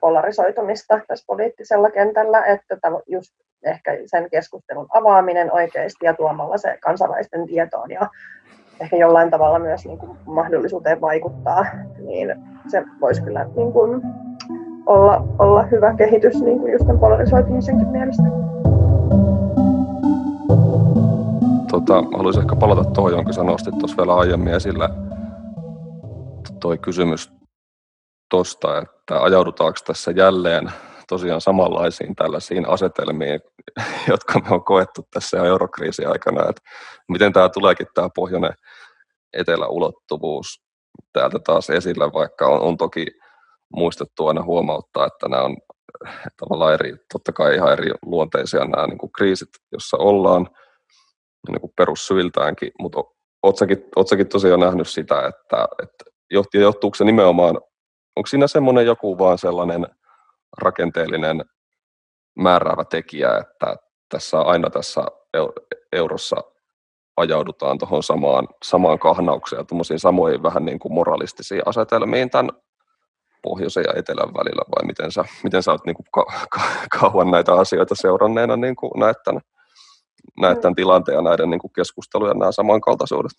[0.00, 2.76] polarisoitumista tässä poliittisella kentällä, että
[3.06, 8.08] just ehkä sen keskustelun avaaminen oikeasti ja tuomalla se kansalaisten tietoon ja
[8.80, 11.66] ehkä jollain tavalla myös niin kuin mahdollisuuteen vaikuttaa,
[11.98, 12.34] niin
[12.68, 14.02] se voisi kyllä niin kuin
[14.86, 18.22] olla, olla hyvä kehitys niin kuin just tämän polarisoitumisenkin mielestä.
[21.70, 24.88] Tota, haluaisin ehkä palata tuohon, jonka sä nostit tuossa vielä aiemmin esille.
[26.60, 27.41] Toi kysymys
[28.32, 30.72] tuosta, että ajaudutaanko tässä jälleen
[31.08, 33.40] tosiaan samanlaisiin tällaisiin asetelmiin,
[34.12, 36.62] jotka me on koettu tässä eurokriisin aikana, että
[37.08, 38.52] miten tämä tuleekin tämä pohjoinen
[39.32, 40.62] eteläulottuvuus
[41.12, 43.06] täältä taas esille, vaikka on, on toki
[43.76, 45.56] muistettu aina huomauttaa, että nämä on
[46.36, 50.48] tavallaan eri, totta kai ihan eri luonteisia nämä niin kuin kriisit, jossa ollaan,
[51.48, 52.98] niin kuin perussyiltäänkin, mutta
[53.42, 57.60] oletko tosiaan nähnyt sitä, että, että johtuuko se nimenomaan,
[58.16, 59.86] onko siinä semmoinen joku vaan sellainen
[60.58, 61.44] rakenteellinen
[62.34, 63.76] määräävä tekijä, että
[64.08, 65.02] tässä aina tässä
[65.92, 66.36] eurossa
[67.16, 72.50] ajaudutaan tuohon samaan, samaan kahnaukseen ja tuommoisiin samoihin vähän niin kuin moralistisiin asetelmiin tämän
[73.42, 77.30] pohjoisen ja etelän välillä, vai miten sä, miten sä oot niin kuin ka- ka- kauan
[77.30, 79.42] näitä asioita seuranneena niin kuin näet tämän
[80.40, 83.32] näet tämän tilanteen ja näiden niin kuin keskustelujen nämä samankaltaisuudet?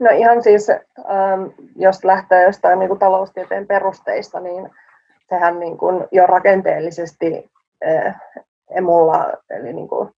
[0.00, 1.44] No ihan siis, ähm,
[1.76, 4.70] jos lähtee jostain niin kuin taloustieteen perusteista, niin
[5.28, 7.50] sehän niin kuin jo rakenteellisesti
[7.86, 8.20] äh,
[8.70, 10.10] emulla, eli niin kuin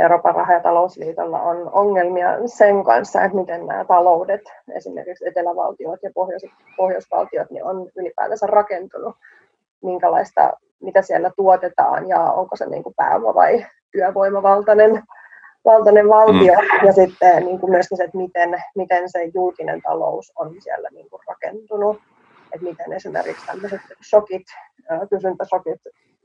[0.00, 4.40] Euroopan raha- ja talousliitolla on ongelmia sen kanssa, että miten nämä taloudet,
[4.74, 9.16] esimerkiksi etelävaltiot ja pohjois- pohjoisvaltiot, niin on ylipäätänsä rakentunut,
[9.82, 15.02] minkälaista, mitä siellä tuotetaan ja onko se niin kuin pääoma- vai työvoimavaltainen
[15.66, 16.86] valtainen valtio mm.
[16.86, 21.10] ja sitten niin kuin myöskin se, että miten, miten se julkinen talous on siellä niin
[21.10, 21.96] kuin rakentunut,
[22.52, 24.46] että miten esimerkiksi tämmöiset shokit,
[25.10, 25.80] kysyntäshokit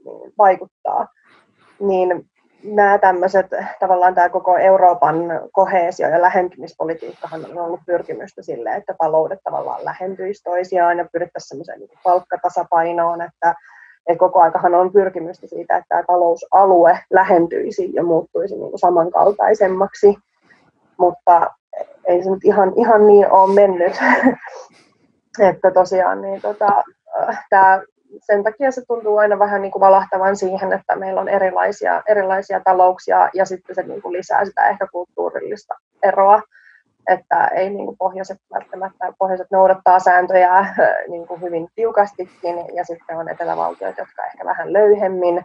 [0.06, 1.08] niin vaikuttaa,
[1.80, 2.30] niin
[2.64, 3.46] nämä tämmöiset,
[3.80, 5.16] tavallaan tämä koko Euroopan
[5.52, 11.80] kohesio- ja lähentymispolitiikkahan on ollut pyrkimystä sille, että taloudet tavallaan lähentyisi toisiaan ja pyrittäisiin semmoiseen
[11.80, 13.56] niin palkkatasapainoon, että
[14.08, 20.16] et koko aikahan on pyrkimystä siitä, että tämä talousalue lähentyisi ja muuttuisi niin kuin samankaltaisemmaksi,
[20.98, 21.52] mutta
[22.06, 23.94] ei se nyt ihan, ihan niin ole mennyt.
[25.50, 26.84] että tosiaan niin tota,
[27.50, 27.82] tämä,
[28.20, 32.62] sen takia se tuntuu aina vähän niin kuin valahtavan siihen, että meillä on erilaisia, erilaisia
[32.64, 36.42] talouksia ja sitten se niin kuin lisää sitä ehkä kulttuurillista eroa
[37.10, 40.76] että ei niin kuin pohjoiset välttämättä, pohjoiset noudattaa sääntöjä äh,
[41.08, 45.42] niin kuin hyvin tiukastikin ja sitten on etelävaltiot, jotka ehkä vähän löyhemmin.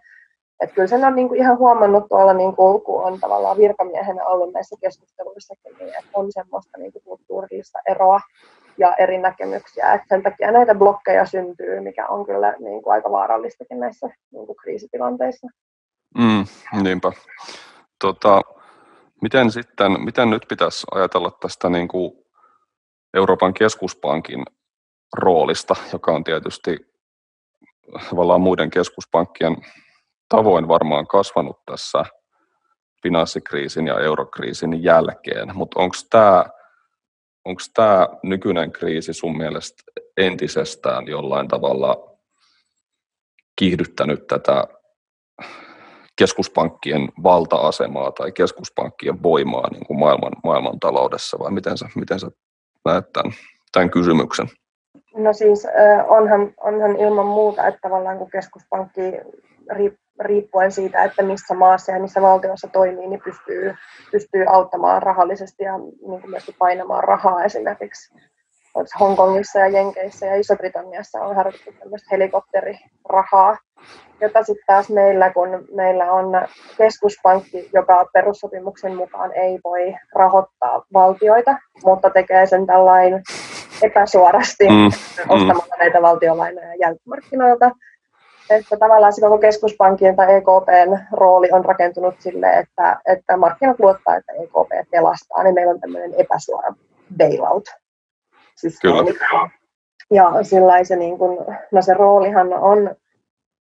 [0.60, 4.24] Että kyllä sen on niin kuin ihan huomannut tuolla, niin kuin, kun on tavallaan virkamiehenä
[4.24, 7.20] ollut näissä keskusteluissakin, niin että on semmoista niin kuin
[7.88, 8.20] eroa
[8.78, 9.94] ja eri näkemyksiä.
[9.94, 14.46] Et sen takia näitä blokkeja syntyy, mikä on kyllä niin kuin aika vaarallistakin näissä niin
[14.46, 15.46] kuin kriisitilanteissa.
[16.18, 16.44] Mm,
[16.82, 17.12] niinpä.
[18.00, 18.40] Tota,
[19.22, 22.12] Miten sitten, miten nyt pitäisi ajatella tästä niin kuin
[23.14, 24.44] Euroopan keskuspankin
[25.16, 26.76] roolista, joka on tietysti
[28.10, 29.56] tavallaan muiden keskuspankkien
[30.28, 32.04] tavoin varmaan kasvanut tässä
[33.02, 36.44] finanssikriisin ja eurokriisin jälkeen, mutta onko tämä
[37.44, 39.82] onko tämä nykyinen kriisi sun mielestä
[40.16, 42.16] entisestään jollain tavalla
[43.56, 44.64] kiihdyttänyt tätä
[46.18, 52.30] keskuspankkien valta-asemaa tai keskuspankkien voimaa niin kuin maailman, maailman taloudessa, vai miten sä, miten sä
[52.84, 53.32] näet tämän,
[53.72, 54.46] tämän kysymyksen?
[55.14, 55.66] No siis
[56.08, 59.12] onhan, onhan ilman muuta, että tavallaan kun keskuspankki
[60.20, 63.74] riippuen siitä, että missä maassa ja missä valtiossa toimii, niin pystyy,
[64.12, 68.14] pystyy auttamaan rahallisesti ja niin kuin myöskin painamaan rahaa esimerkiksi
[69.00, 73.56] Hongkongissa ja Jenkeissä ja Iso-Britanniassa on harjoitettu tämmöistä helikopterirahaa,
[74.20, 76.26] jota sitten taas meillä, kun meillä on
[76.78, 83.22] keskuspankki, joka perussopimuksen mukaan ei voi rahoittaa valtioita, mutta tekee sen tällainen
[83.82, 84.90] epäsuorasti mm, mm.
[85.28, 85.78] ostamalla mm.
[85.78, 87.70] näitä valtiolainoja jälkimarkkinoilta.
[88.50, 94.16] Että tavallaan se koko keskuspankin tai EKPn rooli on rakentunut sille, että, että markkinat luottaa,
[94.16, 96.74] että EKP pelastaa, niin meillä on tämmöinen epäsuora
[97.18, 97.64] bailout.
[98.56, 99.50] Siis Kyllä.
[100.10, 102.96] Ja sillä se, niin kun, no se roolihan on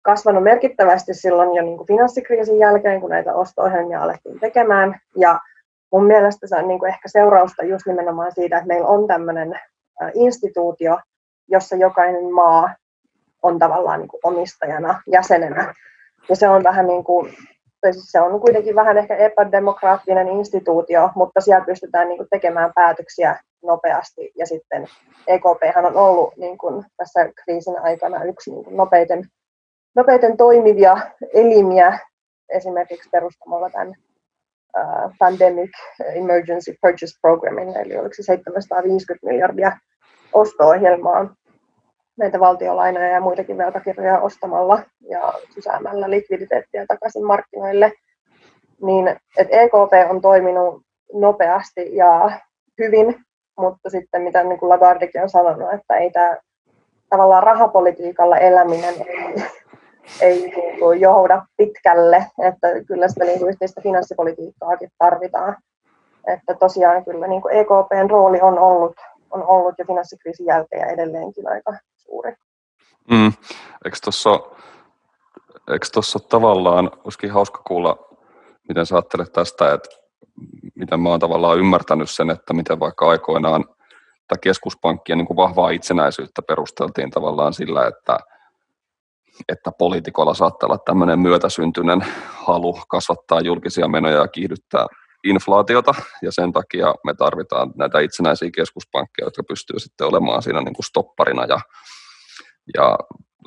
[0.03, 5.01] kasvanut merkittävästi silloin jo niin kuin finanssikriisin jälkeen, kun näitä osto-ohjelmia alettiin tekemään.
[5.17, 5.39] Ja
[5.93, 9.61] mun mielestä se on niin kuin ehkä seurausta just nimenomaan siitä, että meillä on tämmöinen
[10.15, 10.99] instituutio,
[11.49, 12.75] jossa jokainen maa
[13.43, 15.75] on tavallaan niin kuin omistajana, jäsenenä.
[16.29, 17.35] Ja se on vähän niin kuin,
[17.91, 23.41] siis se on kuitenkin vähän ehkä epädemokraattinen instituutio, mutta siellä pystytään niin kuin tekemään päätöksiä
[23.63, 24.33] nopeasti.
[24.37, 24.87] Ja sitten
[25.27, 29.25] EKP on ollut niin kuin tässä kriisin aikana yksi niin kuin nopeiten
[29.95, 30.97] nopeiten toimivia
[31.35, 31.99] elimiä
[32.49, 35.71] esimerkiksi perustamalla tämän uh, Pandemic
[36.15, 39.77] Emergency Purchase Programmin, eli oliko se 750 miljardia
[40.33, 41.35] osto-ohjelmaa
[42.19, 47.93] näitä valtiolainoja ja muitakin velkakirjoja ostamalla ja sysäämällä likviditeettiä takaisin markkinoille,
[48.83, 52.31] niin että EKP on toiminut nopeasti ja
[52.79, 53.17] hyvin,
[53.59, 56.37] mutta sitten mitä niin Lagardekin on sanonut, että ei tämä
[57.11, 59.45] tavallaan rahapolitiikalla eläminen ei,
[60.21, 65.57] ei niin johda pitkälle, että kyllä sitä niin yhteistä finanssipolitiikkaakin tarvitaan.
[66.27, 68.97] Että tosiaan kyllä niin EKPn rooli on ollut,
[69.33, 72.35] on ollut jo finanssikriisin jälkeen ja edelleenkin aika suuri.
[73.11, 73.33] Mm.
[73.85, 74.41] Eikö tuossa
[75.71, 77.97] eikö tuossa tavallaan, olisikin hauska kuulla,
[78.69, 79.89] miten sä ajattelet tästä, että
[80.75, 83.65] miten mä oon tavallaan ymmärtänyt sen, että miten vaikka aikoinaan
[84.29, 88.19] tätä keskuspankkien niin vahvaa itsenäisyyttä perusteltiin tavallaan sillä, että
[89.49, 94.87] että poliitikolla saattaa olla tämmöinen myötäsyntyinen halu kasvattaa julkisia menoja ja kiihdyttää
[95.25, 100.75] inflaatiota, ja sen takia me tarvitaan näitä itsenäisiä keskuspankkeja, jotka pystyy sitten olemaan siinä niin
[100.75, 101.61] kuin stopparina ja,
[102.75, 102.99] ja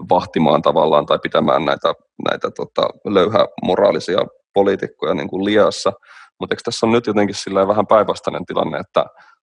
[0.10, 1.94] vahtimaan tavallaan tai pitämään näitä,
[2.30, 4.20] näitä tota, löyhä moraalisia
[4.54, 5.94] poliitikkoja niin kuin liassa.
[6.40, 7.36] Mutta eikö tässä on nyt jotenkin
[7.68, 9.06] vähän päinvastainen tilanne, että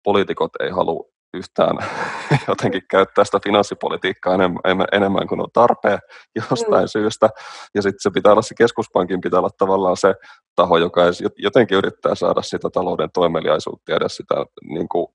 [0.03, 1.77] poliitikot ei halua yhtään
[2.47, 5.99] jotenkin käyttää sitä finanssipolitiikkaa enemmän, enemmän kuin on tarpeen
[6.35, 6.87] jostain mm.
[6.87, 7.29] syystä.
[7.75, 10.15] Ja sitten se pitää olla se keskuspankin, pitää olla tavallaan se
[10.55, 11.01] taho, joka
[11.37, 15.07] jotenkin yrittää saada sitä talouden toimeliaisuutta ja edes sitä niin kuin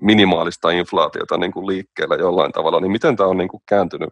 [0.00, 2.80] minimaalista inflaatiota niin kuin liikkeellä jollain tavalla.
[2.80, 4.10] Niin miten tämä on niin kuin kääntynyt,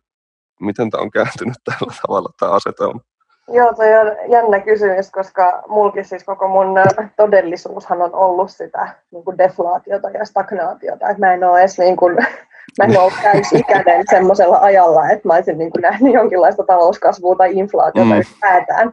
[0.61, 3.01] miten tämä on kääntynyt tällä tavalla tämä asetelma?
[3.49, 6.79] Joo, toi on jännä kysymys, koska mulkin siis koko mun
[7.17, 11.09] todellisuushan on ollut sitä niin kuin deflaatiota ja stagnaatiota.
[11.09, 12.17] Et mä en ole edes niin kuin,
[12.79, 17.59] mä en ole täysikäinen semmoisella ajalla, että mä olisin niin kuin nähnyt jonkinlaista talouskasvua tai
[17.59, 18.17] inflaatiota mm.
[18.17, 18.93] ylipäätään.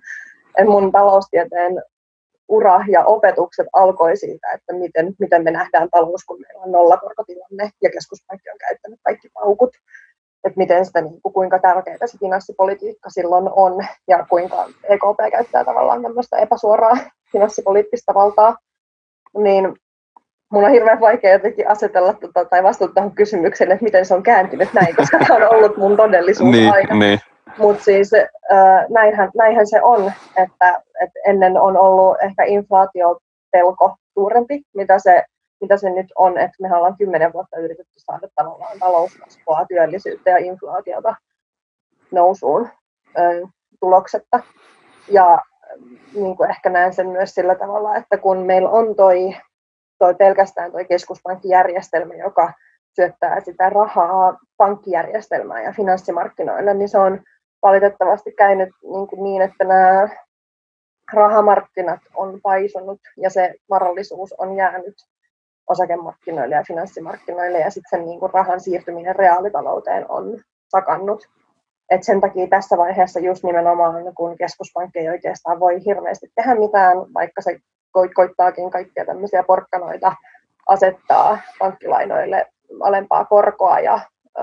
[0.57, 1.83] Et mun taloustieteen
[2.47, 7.69] ura ja opetukset alkoi siitä, että miten, miten me nähdään talous, kun meillä on nollakorkotilanne
[7.81, 9.69] ja keskuspankki on käyttänyt kaikki paukut
[10.43, 15.65] että miten sitä, niin kuin, kuinka tärkeää se finanssipolitiikka silloin on ja kuinka EKP käyttää
[15.65, 16.97] tavallaan tämmöistä epäsuoraa
[17.32, 18.58] finanssipoliittista valtaa,
[19.38, 19.73] niin
[20.51, 24.23] mun on hirveän vaikea jotenkin asetella tota, tai vastata tähän kysymykseen, että miten se on
[24.23, 26.95] kääntynyt näin, koska tämä on ollut mun todellisuus niin, aina.
[26.95, 27.19] Niin.
[27.58, 34.62] Mutta siis äh, näinhän, näinhän se on, että, että ennen on ollut ehkä inflaatiopelko suurempi,
[34.75, 35.23] mitä se
[35.62, 40.38] mitä se nyt on, että me ollaan kymmenen vuotta yritetty saada tavallaan talouskasvua, työllisyyttä ja
[40.38, 41.15] inflaatiota
[42.12, 42.69] nousuun
[43.17, 43.47] ö,
[43.80, 44.39] tuloksetta.
[45.08, 45.41] Ja
[46.13, 49.36] niin kuin ehkä näen sen myös sillä tavalla, että kun meillä on toi,
[50.00, 52.54] toi pelkästään toi keskuspankkijärjestelmä, joka
[52.95, 57.24] syöttää sitä rahaa pankkijärjestelmään ja finanssimarkkinoille, niin se on
[57.62, 60.10] valitettavasti käynyt niin, kuin niin että nämä
[61.13, 64.95] rahamarkkinat on paisunut ja se varallisuus on jäänyt
[65.69, 71.28] osakemarkkinoille ja finanssimarkkinoille ja sitten sen niin rahan siirtyminen reaalitalouteen on sakannut.
[71.89, 76.97] Et sen takia tässä vaiheessa just nimenomaan, kun keskuspankki ei oikeastaan voi hirveästi tehdä mitään,
[77.13, 77.58] vaikka se
[78.15, 80.15] koittaakin kaikkia tämmöisiä porkkanoita
[80.67, 82.45] asettaa pankkilainoille
[82.80, 84.00] alempaa korkoa ja
[84.38, 84.41] ö,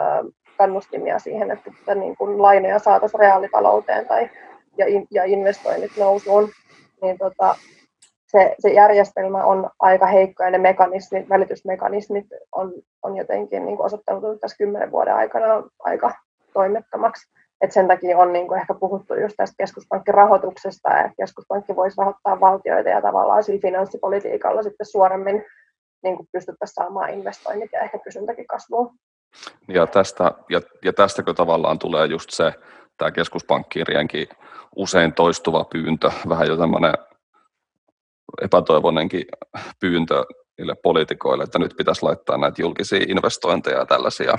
[0.58, 4.30] kannustimia siihen, että, että niin kuin lainoja saataisiin reaalitalouteen tai,
[4.78, 6.50] ja, ja investoinnit nousuun,
[7.02, 7.54] niin tota,
[8.30, 14.40] se, se järjestelmä on aika heikko ja ne mekanismit, välitysmekanismit on, on jotenkin niin osoittautunut
[14.40, 16.14] tässä kymmenen vuoden aikana aika
[16.52, 17.38] toimettomaksi.
[17.60, 22.40] Et sen takia on niin kuin ehkä puhuttu just tästä keskuspankkirahoituksesta, että keskuspankki voisi rahoittaa
[22.40, 25.44] valtioita ja tavallaan sillä finanssipolitiikalla sitten suoremmin
[26.02, 28.94] niin kuin pystyttäisiin saamaan investoinnit ja ehkä kysyntäkin kasvuun.
[29.68, 32.52] Ja, tästä, ja, ja tästäkö tavallaan tulee just se,
[32.98, 34.28] tämä keskuspankkirienkin
[34.76, 36.92] usein toistuva pyyntö, vähän jo tämmöinen
[38.42, 39.24] epätoivonenkin
[39.80, 40.24] pyyntö
[40.58, 44.38] niille poliitikoille, että nyt pitäisi laittaa näitä julkisia investointeja ja tällaisia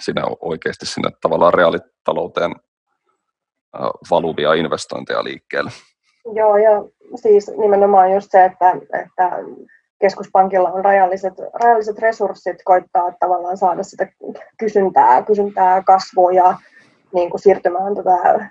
[0.00, 2.54] sinne oikeasti sinne tavallaan reaalitalouteen
[4.10, 5.70] valuvia investointeja liikkeelle.
[6.34, 6.70] Joo, ja
[7.14, 8.70] siis nimenomaan just se, että,
[9.02, 9.30] että
[10.00, 14.06] keskuspankilla on rajalliset, rajalliset resurssit koittaa tavallaan saada sitä
[14.58, 16.54] kysyntää, kysyntää kasvua ja
[17.14, 18.50] niin kuin siirtymään tätä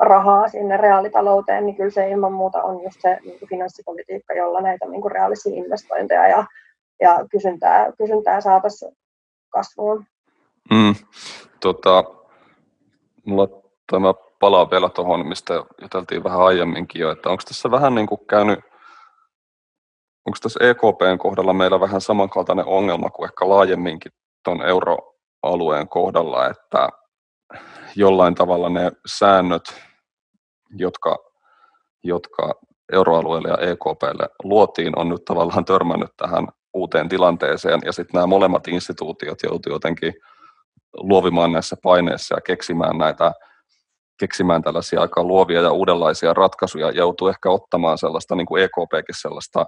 [0.00, 4.60] rahaa sinne reaalitalouteen, niin kyllä se ilman muuta on just se niin kuin finanssipolitiikka, jolla
[4.60, 6.44] näitä niin kuin reaalisia investointeja ja,
[7.00, 8.96] ja kysyntää, kysyntää saataisiin
[9.48, 10.04] kasvuun.
[10.70, 10.94] Mm,
[11.60, 12.04] tota,
[13.24, 13.48] mulla
[13.92, 18.20] tämä palaa vielä tuohon, mistä juteltiin vähän aiemminkin jo, että onko tässä vähän niin kuin
[18.30, 18.58] käynyt,
[20.26, 24.12] onko tässä EKPn kohdalla meillä vähän samankaltainen ongelma kuin ehkä laajemminkin
[24.44, 26.88] tuon euroalueen kohdalla, että
[27.96, 29.74] jollain tavalla ne säännöt,
[30.70, 31.18] jotka,
[32.04, 32.54] jotka
[32.92, 38.68] euroalueelle ja EKPlle luotiin, on nyt tavallaan törmännyt tähän uuteen tilanteeseen, ja sitten nämä molemmat
[38.68, 40.14] instituutiot joutuivat jotenkin
[40.96, 43.32] luovimaan näissä paineissa ja keksimään näitä
[44.18, 49.66] keksimään tällaisia aika luovia ja uudenlaisia ratkaisuja, joutuu ehkä ottamaan sellaista, niin kuin EKPkin sellaista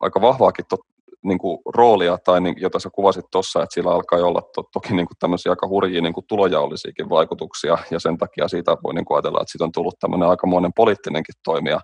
[0.00, 0.80] aika vahvaakin tot,
[1.24, 4.94] niin kuin roolia, tai niin, jota sä kuvasit tuossa, että sillä alkaa olla to, toki
[4.94, 9.04] niin kuin tämmöisiä aika hurjia niin kuin tulojaollisiakin vaikutuksia, ja sen takia siitä voi niin
[9.04, 11.80] kuin ajatella, että siitä on tullut tämmöinen aikamoinen poliittinenkin toimija.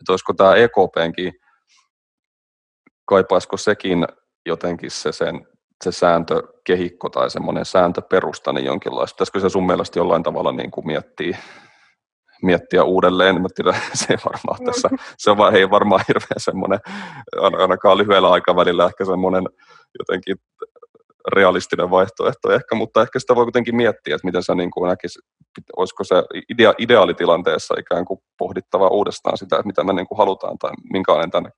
[0.00, 1.32] Että olisiko tämä EKPnkin,
[3.04, 4.06] kaipaisiko sekin
[4.46, 5.46] jotenkin se sen
[5.84, 9.14] se sääntökehikko tai semmoinen sääntöperusta, niin jonkinlaista.
[9.14, 11.38] Pitäisikö se sun mielestä jollain tavalla niin kuin miettiä,
[12.42, 13.42] miettiä uudelleen?
[13.42, 16.80] Mä tiedän, se ei varmaan tässä, se on, ei varmaan hirveän semmoinen,
[17.58, 19.44] ainakaan lyhyellä aikavälillä ehkä semmoinen
[19.98, 20.36] jotenkin
[21.34, 25.18] realistinen vaihtoehto ehkä, mutta ehkä sitä voi kuitenkin miettiä, että miten sä niin kuin näkis,
[25.76, 26.14] olisiko se
[26.48, 31.30] idea, ideaalitilanteessa ikään kuin pohdittava uudestaan sitä, että mitä me niin kuin halutaan tai minkälainen
[31.30, 31.50] tänne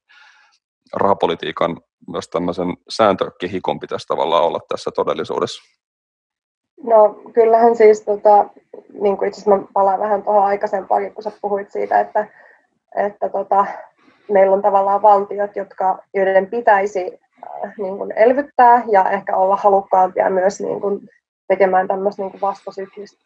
[0.95, 5.80] rahapolitiikan myös tämmöisen sääntökehikon pitäisi tavallaan olla tässä todellisuudessa?
[6.83, 8.47] No kyllähän siis, tota,
[9.01, 12.27] niin kuin itse asiassa mä palaan vähän tuohon aikaisempaan, kun sä puhuit siitä, että,
[12.97, 13.67] että tota,
[14.31, 20.31] meillä on tavallaan valtiot, jotka, joiden pitäisi äh, niin kuin elvyttää ja ehkä olla halukkaampia
[20.31, 21.01] myös niin kuin
[21.49, 23.25] tekemään tämmöistä niin kuin vastasyklistä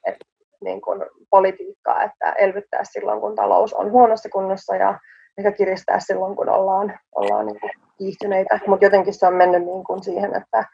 [0.65, 4.99] niin kuin politiikkaa, että elvyttää silloin, kun talous on huonossa kunnossa ja
[5.39, 9.85] ehkä kiristää silloin, kun ollaan, ollaan niin kuin kiihtyneitä, mutta jotenkin se on mennyt niin
[9.85, 10.65] kuin siihen, että,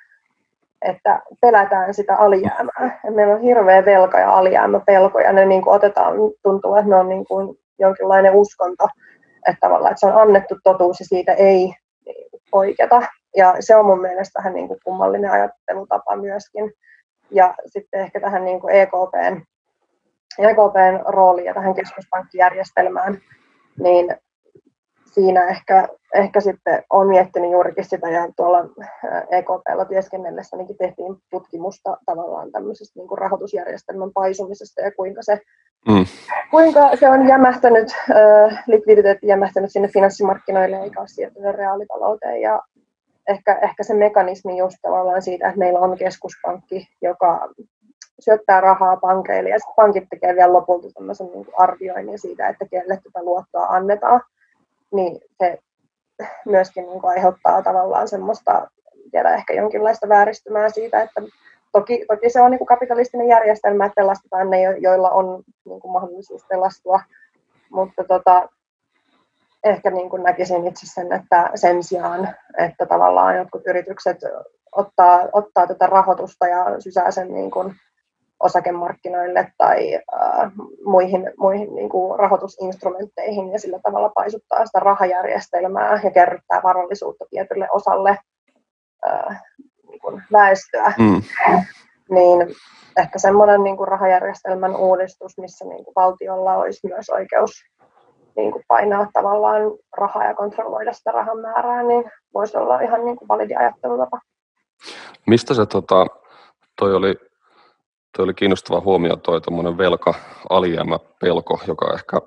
[0.82, 3.00] että pelätään sitä alijäämää.
[3.08, 6.96] Et meillä on hirveä velka ja alijäämäpelko, ja ne niin kuin otetaan, tuntuu, että ne
[6.96, 8.88] on niin kuin jonkinlainen uskonto,
[9.48, 11.74] että tavallaan että se on annettu totuus ja siitä ei
[12.52, 13.02] oikeata.
[13.36, 16.72] Ja se on mun mielestä vähän niin kuin kummallinen ajattelutapa myöskin.
[17.30, 19.42] Ja sitten ehkä tähän niin kuin EKPn,
[20.38, 23.18] EKPn rooliin ja tähän keskuspankkijärjestelmään,
[23.78, 24.16] niin
[25.10, 28.58] siinä ehkä, ehkä sitten olen miettinyt juurikin sitä ja tuolla
[29.30, 35.40] EKPlla työskennellessänikin tehtiin tutkimusta tavallaan tämmöisestä niin kuin rahoitusjärjestelmän paisumisesta ja kuinka se,
[35.88, 36.04] mm.
[36.50, 42.62] kuinka se on jämähtänyt, äh, likviditeetti jämähtänyt sinne finanssimarkkinoille eikä ole siirtynyt reaalitalouteen ja
[43.28, 47.48] ehkä, ehkä se mekanismi just tavallaan siitä, että meillä on keskuspankki, joka
[48.20, 52.96] syöttää rahaa pankeille ja sitten pankit tekee vielä lopulta tämmöisen niin arvioinnin siitä, että kelle
[52.96, 54.20] tätä luottoa annetaan
[54.92, 55.58] niin se
[56.46, 58.70] myöskin niin kuin aiheuttaa tavallaan semmoista,
[59.10, 61.22] tiedä ehkä jonkinlaista vääristymää siitä, että
[61.72, 65.92] toki, toki se on niin kuin kapitalistinen järjestelmä, että pelastetaan ne, joilla on niin kuin
[65.92, 67.00] mahdollisuus pelastua,
[67.70, 68.48] mutta tota,
[69.64, 74.18] ehkä niin kuin näkisin itse sen, että sen sijaan, että tavallaan jotkut yritykset
[74.72, 77.74] ottaa, ottaa tätä rahoitusta ja sysää sen niin kuin
[78.40, 80.52] osakemarkkinoille tai äh,
[80.84, 87.68] muihin, muihin niin kuin rahoitusinstrumentteihin ja sillä tavalla paisuttaa sitä rahajärjestelmää ja kerryttää varallisuutta tietylle
[87.72, 88.18] osalle
[89.06, 89.42] äh,
[89.88, 90.92] niin kuin väestöä.
[90.98, 91.22] Mm.
[92.10, 92.54] Niin
[92.96, 97.50] ehkä semmoinen niin kuin rahajärjestelmän uudistus, missä niin kuin valtiolla olisi myös oikeus
[98.36, 99.62] niin kuin painaa tavallaan
[99.96, 104.20] rahaa ja kontrolloida sitä rahan määrää, niin voisi olla ihan niin kuin validi ajattelutapa.
[105.26, 106.06] Mistä se, tota,
[106.78, 107.29] toi oli
[108.16, 110.14] Tuo oli kiinnostava huomio tuo tuommoinen velka
[110.50, 112.20] alijäämä pelko, joka ehkä,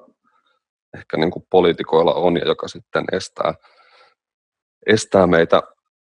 [0.97, 3.53] ehkä niin kuin poliitikoilla on ja joka sitten estää,
[4.87, 5.61] estää meitä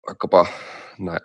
[0.07, 0.47] vaikkapa
[0.99, 1.20] näin,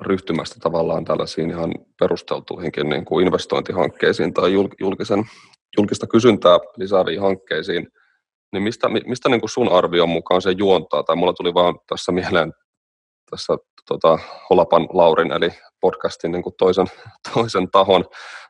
[0.00, 5.24] ryhtymästä tavallaan tällaisiin ihan perusteltuihinkin niin kuin investointihankkeisiin tai julkisen,
[5.78, 7.88] julkista kysyntää lisääviin hankkeisiin,
[8.52, 11.02] niin mistä, mistä niin kuin sun arvion mukaan se juontaa?
[11.02, 12.52] Tai mulla tuli vaan tässä mieleen
[13.30, 13.52] tässä
[13.88, 14.18] tota,
[14.50, 16.86] Holapan Laurin eli podcastin niin kuin toisen,
[17.34, 18.04] toisen tahon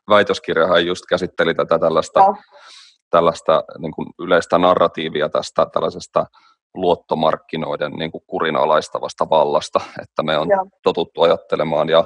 [0.09, 2.19] väitöskirjahan just käsitteli tätä tällaista,
[3.09, 6.25] tällaista niin kuin yleistä narratiivia tästä tällaisesta
[6.73, 10.57] luottomarkkinoiden niin kuin kurinalaistavasta vallasta, että me on ja.
[10.83, 12.05] totuttu ajattelemaan ja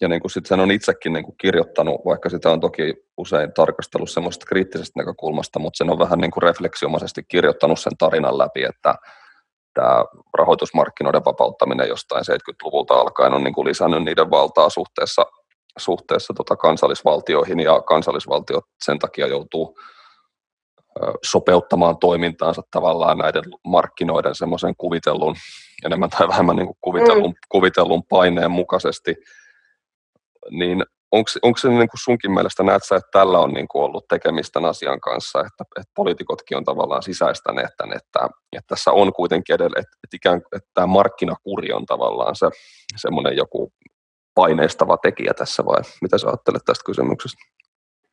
[0.00, 3.52] ja niin kuin sit sen on itsekin niin kuin kirjoittanut, vaikka sitä on toki usein
[3.52, 8.64] tarkastellut semmoista kriittisestä näkökulmasta, mutta sen on vähän niin kuin refleksiomaisesti kirjoittanut sen tarinan läpi,
[8.64, 8.94] että
[9.74, 10.04] tämä
[10.34, 15.26] rahoitusmarkkinoiden vapauttaminen jostain 70-luvulta alkaen on niin kuin lisännyt niiden valtaa suhteessa,
[15.78, 19.78] suhteessa tota kansallisvaltioihin ja kansallisvaltiot sen takia joutuu
[21.24, 25.34] sopeuttamaan toimintaansa tavallaan näiden markkinoiden semmoisen kuvitellun,
[25.84, 27.36] enemmän tai vähemmän niin kuin kuvitellun, mm.
[27.48, 29.16] kuvitellun paineen mukaisesti,
[30.50, 34.08] niin onko se niin kuin sunkin mielestä, näet sä, että tällä on niin kuin ollut
[34.08, 39.54] tekemistä asian kanssa, että, että poliitikotkin on tavallaan sisäistäneet tämän, että, että tässä on kuitenkin
[39.54, 42.46] edelleen, että, että ikään että tämä markkinakuri on tavallaan se
[42.96, 43.72] semmoinen joku
[44.34, 47.42] paineistava tekijä tässä vai mitä sä ajattelet tästä kysymyksestä?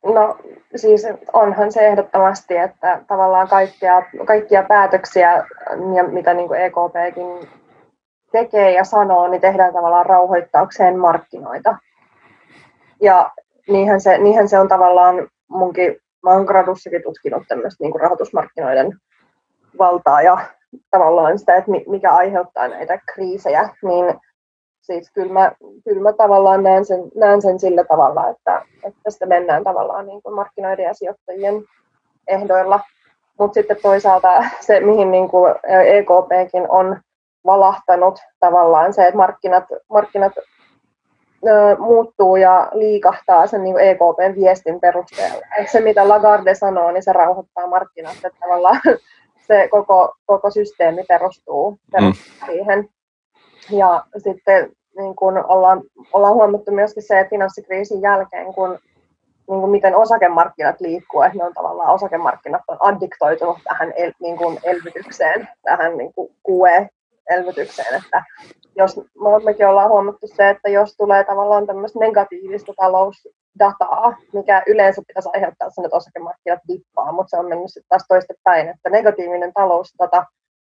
[0.05, 0.37] No
[0.75, 5.45] siis onhan se ehdottomasti, että tavallaan kaikkia, kaikkia päätöksiä,
[6.11, 7.49] mitä niin kuin EKPkin
[8.31, 11.77] tekee ja sanoo, niin tehdään tavallaan rauhoittaakseen markkinoita.
[13.01, 13.31] Ja
[13.67, 18.97] niinhän se, niinhän se on tavallaan munkin, mä oon gradussakin tutkinut tämmöistä niin rahoitusmarkkinoiden
[19.77, 20.37] valtaa ja
[20.91, 24.19] tavallaan sitä, että mikä aiheuttaa näitä kriisejä, niin
[24.81, 25.51] siis kyllä mä,
[25.83, 30.21] kyllä mä tavallaan näen sen, näen sen sillä tavalla, että, että tästä mennään tavallaan niin
[30.21, 31.63] kuin markkinoiden ja sijoittajien
[32.27, 32.79] ehdoilla.
[33.39, 37.01] Mutta sitten toisaalta se, mihin niin kuin EKPkin on
[37.45, 40.33] valahtanut tavallaan se, että markkinat, markkinat
[41.79, 45.41] muuttuu ja liikahtaa sen niin EKPn viestin perusteella.
[45.59, 48.81] Et se, mitä Lagarde sanoo, niin se rauhoittaa markkinat, että tavallaan
[49.47, 52.45] se koko, koko systeemi perustuu, perustuu mm.
[52.45, 52.89] siihen.
[53.69, 55.81] Ja sitten niin kun ollaan,
[56.13, 58.79] ollaan huomattu myöskin se, että finanssikriisin jälkeen, kun
[59.49, 64.37] niin kuin miten osakemarkkinat liikkuu, että ne on tavallaan osakemarkkinat on addiktoitunut tähän el, niin
[64.37, 66.35] kuin elvytykseen, tähän niin kuin
[67.29, 68.23] QE-elvytykseen, että
[68.75, 68.99] jos
[69.43, 75.69] mekin ollaan huomattu se, että jos tulee tavallaan tämmöistä negatiivista talousdataa, mikä yleensä pitäisi aiheuttaa
[75.69, 80.25] sen, että osakemarkkinat dippaa, mutta se on mennyt sitten taas toistepäin, että negatiivinen talousdata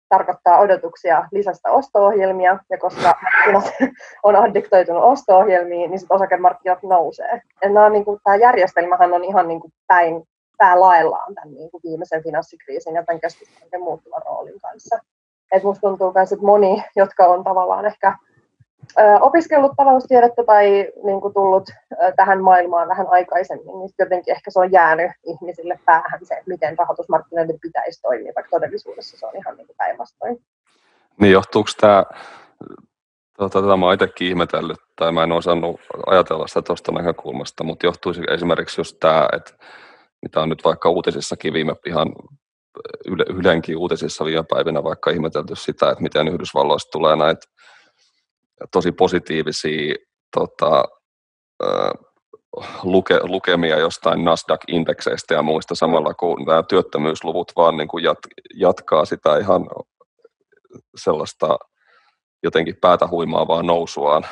[0.08, 3.14] tarkoittaa odotuksia lisästä osto-ohjelmia, ja koska
[4.22, 7.42] on addiktoitunut osto-ohjelmiin, niin sitten osakemarkkinat nousee.
[7.62, 10.22] Et nämä niin tämä järjestelmähän on ihan niin kuin päin
[10.58, 14.98] päälaellaan tämän niin kuin viimeisen finanssikriisin ja tämän keskustelun muuttuvan roolin kanssa.
[15.52, 18.18] Et musta tuntuu myös, että moni, jotka on tavallaan ehkä
[19.20, 21.70] opiskellut taloustiedettä tai niin kuin tullut
[22.16, 27.60] tähän maailmaan vähän aikaisemmin, niin jotenkin ehkä se on jäänyt ihmisille päähän se, miten rahoitusmarkkinoiden
[27.60, 30.38] pitäisi toimia, vaikka todellisuudessa se on ihan niin päinvastoin.
[31.20, 32.04] Niin johtuuko tämä,
[33.36, 37.86] tuota, tätä mä oon itsekin ihmetellyt, tai mä en osannut ajatella sitä tuosta näkökulmasta, mutta
[37.86, 39.52] johtuisi esimerkiksi just tämä, että
[40.22, 42.12] mitä on nyt vaikka uutisissakin viime ihan
[43.28, 47.46] Ylenkin uutisissa viime päivinä vaikka ihmetelty sitä, että miten Yhdysvalloista tulee näitä
[48.72, 49.94] tosi positiivisia
[50.38, 50.84] tota,
[52.82, 58.18] luke, lukemia jostain Nasdaq-indekseistä ja muista samalla, kun nämä työttömyysluvut vaan niin kuin jat,
[58.54, 59.66] jatkaa sitä ihan
[60.96, 61.58] sellaista
[62.42, 64.26] jotenkin päätä huimaavaa nousuaan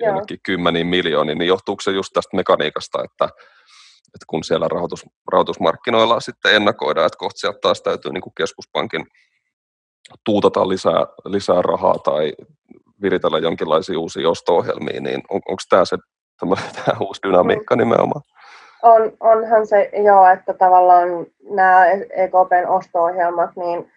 [0.00, 3.28] jonnekin kymmeniin miljooniin, niin johtuuko se just tästä mekaniikasta, että
[4.08, 9.06] että kun siellä rahoitus, rahoitusmarkkinoilla sitten ennakoidaan, että kohta sieltä taas täytyy niin kuin keskuspankin
[10.24, 12.32] tuutata lisää, lisää rahaa tai
[13.02, 15.96] viritellä jonkinlaisia uusia osto-ohjelmia, niin on, onko tämä se
[16.40, 18.22] tämä, tämä uusi dynamiikka nimenomaan?
[18.82, 21.08] On, onhan se joo, että tavallaan
[21.50, 23.92] nämä EKPn osto-ohjelmat niin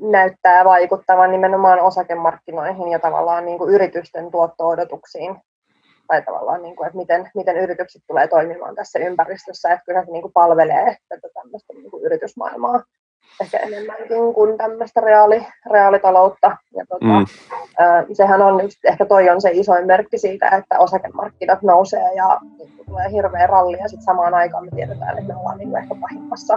[0.00, 5.36] näyttää vaikuttavan nimenomaan osakemarkkinoihin ja tavallaan niin kuin yritysten tuotto-odotuksiin
[6.12, 10.10] tai tavallaan, niin kuin, että miten, miten yritykset tulee toimimaan tässä ympäristössä, että kyllä se
[10.10, 12.82] niin kuin palvelee tätä tämmöistä niin kuin yritysmaailmaa
[13.40, 16.56] ehkä enemmänkin kuin tämmöistä reaali, reaalitaloutta.
[16.76, 17.26] Ja tota, mm.
[17.80, 22.40] äh, sehän on just, ehkä toi on se isoin merkki siitä, että osakemarkkinat nousee ja
[22.58, 25.82] niin tulee hirveä ralli ja sitten samaan aikaan me tiedetään, että me ollaan niin kuin
[25.82, 26.56] ehkä pahimmassa,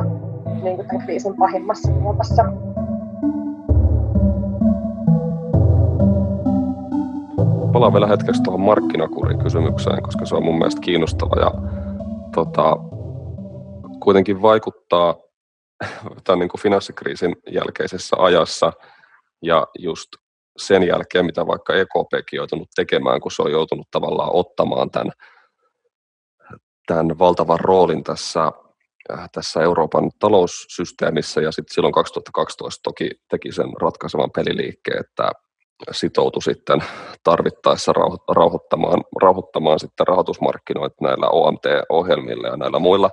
[0.63, 2.45] niin kuin tämän kriisin pahimmassa kuopassa.
[7.75, 11.51] Palaan vielä hetkeksi tuohon markkinakurikysymykseen, koska se on mun mielestä kiinnostava ja
[12.35, 12.77] tota,
[14.03, 15.15] kuitenkin vaikuttaa
[16.23, 18.73] tämän niin kuin finanssikriisin jälkeisessä ajassa
[19.41, 20.09] ja just
[20.57, 25.11] sen jälkeen, mitä vaikka EKPkin joutunut tekemään, kun se on joutunut tavallaan ottamaan tämän,
[26.87, 28.51] tämän valtavan roolin tässä,
[29.13, 31.41] äh, tässä Euroopan taloussysteemissä.
[31.41, 35.31] Ja sitten silloin 2012 toki teki sen ratkaisevan peliliikkeen, että
[35.91, 36.83] sitoutui sitten
[37.23, 37.93] tarvittaessa
[38.35, 43.09] rauhoittamaan, rauhoittamaan sitten rahoitusmarkkinoita näillä OMT-ohjelmilla ja näillä muilla,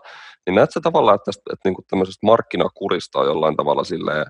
[0.46, 4.26] niin näetkö tavallaan, että, tästä, että niin kuin tämmöisestä markkinakurista on jollain tavalla silleen,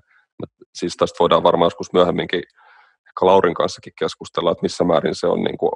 [0.75, 2.43] siis tästä voidaan varmaan joskus myöhemminkin
[3.21, 5.73] Laurin kanssakin keskustella, että missä määrin se on niin kuin,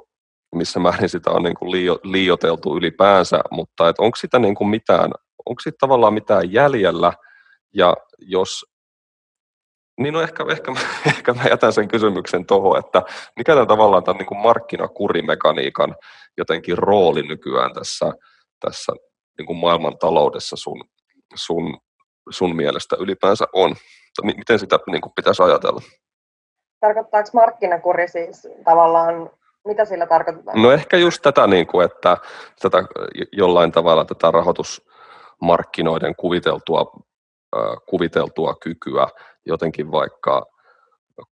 [0.55, 4.67] missä määrin sitä on niin kuin liio, liioteltu ylipäänsä, mutta että onko sitä niin kuin
[4.67, 5.11] mitään,
[5.45, 7.13] onko siitä tavallaan mitään jäljellä,
[7.73, 8.65] ja jos
[9.97, 10.71] niin no ehkä, ehkä,
[11.17, 13.01] ehkä mä jätän sen kysymyksen tuohon, että
[13.35, 15.95] mikä tämä tavallaan tämän niin kuin markkinakurimekaniikan
[16.37, 18.13] jotenkin rooli nykyään tässä,
[18.59, 18.93] tässä
[19.37, 20.83] niin kuin maailman taloudessa sun,
[21.35, 21.77] sun,
[22.29, 23.75] sun mielestä ylipäänsä on?
[24.23, 25.81] Miten sitä niin kuin pitäisi ajatella?
[26.79, 29.29] Tarkoittaako markkinakuri siis tavallaan,
[29.67, 30.61] mitä sillä tarkoitetaan?
[30.61, 32.17] No ehkä just tätä, niin kuin, että
[32.61, 32.83] tätä
[33.31, 36.91] jollain tavalla tätä rahoitusmarkkinoiden kuviteltua,
[37.85, 39.07] kuviteltua kykyä
[39.47, 40.45] jotenkin vaikka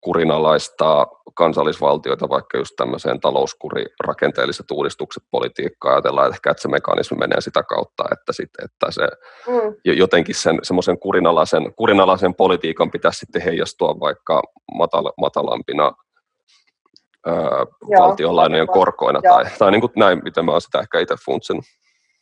[0.02, 7.18] kurinalaistaa kansallisvaltioita vaikka just tämmöiseen talouskuri, rakenteelliset uudistukset politiikkaa, ajatellaan, että ehkä että se mekanismi
[7.18, 9.08] menee sitä kautta, että, sit, että se
[9.48, 9.76] mm.
[9.84, 14.42] jotenkin sen semmoisen kurinalaisen, kurinalaisen politiikan pitäisi sitten heijastua vaikka
[14.74, 15.92] matal, matalampina
[17.26, 17.66] ää,
[18.00, 19.36] valtionlainojen korkoina Joo.
[19.36, 21.66] tai, tai niin kuin näin, miten mä oon sitä ehkä itse funtsinut.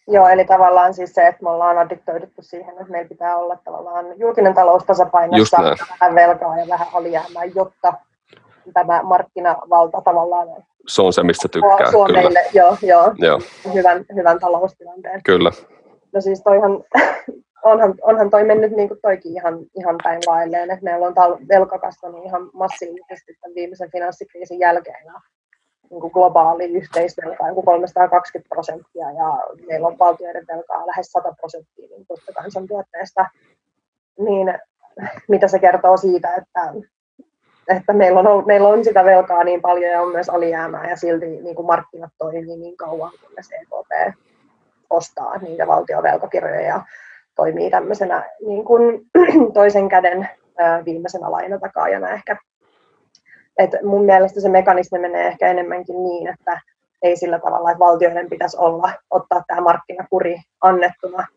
[0.08, 4.06] Joo, eli tavallaan siis se, että me ollaan addiktoiduttu siihen, että meillä pitää olla tavallaan
[4.20, 5.58] julkinen talous tasapainossa,
[5.90, 7.94] vähän velkaa ja vähän alijäämää, jotta
[8.74, 10.48] tämä markkinavalta tavallaan
[10.88, 11.92] se on se, mistä tykkää.
[11.92, 12.42] Suomelle, kyllä.
[12.54, 13.40] Joo, joo, joo.
[13.74, 15.22] Hyvän, hyvän taloustilanteen.
[15.26, 15.52] Kyllä.
[16.14, 16.84] No siis toihan,
[17.72, 21.48] onhan, onhan toi mennyt niin kuin toikin ihan, ihan päin lailleen, että meillä on tal-
[21.50, 25.06] velka kasvanut ihan massiivisesti tämän viimeisen finanssikriisin jälkeen.
[25.06, 25.14] Ja
[25.94, 31.88] niin kuin globaali yhteisvelka on 320 prosenttia ja meillä on valtioiden velkaa lähes 100 prosenttia
[31.90, 33.26] niin bruttokansantuotteesta,
[34.20, 34.60] niin
[35.28, 36.74] mitä se kertoo siitä, että,
[37.68, 41.26] että meillä, on, meillä on sitä velkaa niin paljon ja on myös alijäämää ja silti
[41.26, 44.18] niin kuin markkinat toimii niin kauan, kunnes EKP
[44.90, 46.82] ostaa niitä valtiovelkakirjoja ja
[47.36, 49.02] toimii tämmöisenä niin kuin
[49.54, 50.30] toisen käden
[50.86, 52.38] viimeisenä lainatakaajana ehkä
[53.58, 56.62] et mun mielestä se mekanismi menee ehkä enemmänkin niin, että
[57.02, 61.28] ei sillä tavalla, että valtioiden pitäisi olla, ottaa tämä markkinakuri annettuna,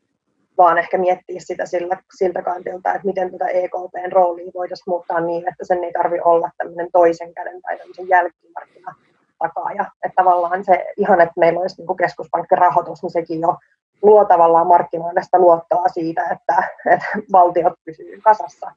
[0.58, 5.48] vaan ehkä miettiä sitä sillä, siltä kantilta, että miten tätä EKPn roolia voitaisiin muuttaa niin,
[5.48, 9.84] että sen ei tarvi olla tämmöinen toisen käden tai tämmöisen jälkimarkkinatakaaja.
[10.04, 13.56] Että tavallaan se ihan, että meillä olisi niin keskuspankkirahoitus, niin sekin jo
[14.02, 18.72] luo tavallaan markkinoille sitä luottoa siitä, että, että valtiot pysyvät kasassa.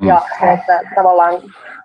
[0.00, 0.48] Ja mm.
[0.48, 1.42] että tavallaan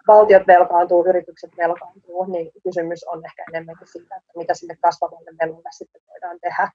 [0.07, 5.70] valtiot velkaantuu, yritykset velkaantuu, niin kysymys on ehkä enemmänkin siitä, että mitä sille kasvavalle melulle
[5.72, 6.70] sitten voidaan tehdä.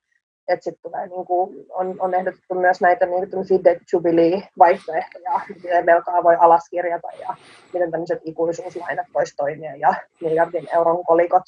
[0.47, 5.85] Että sitten tulee, niin kuin, on, on ehdotettu myös näitä niin kuin debt jubilee-vaihtoehtoja, miten
[5.85, 7.35] velkaa voi alaskirjata ja
[7.73, 11.43] miten tämmöiset ikuisuuslainat voisi toimia ja miljardin euron kolikot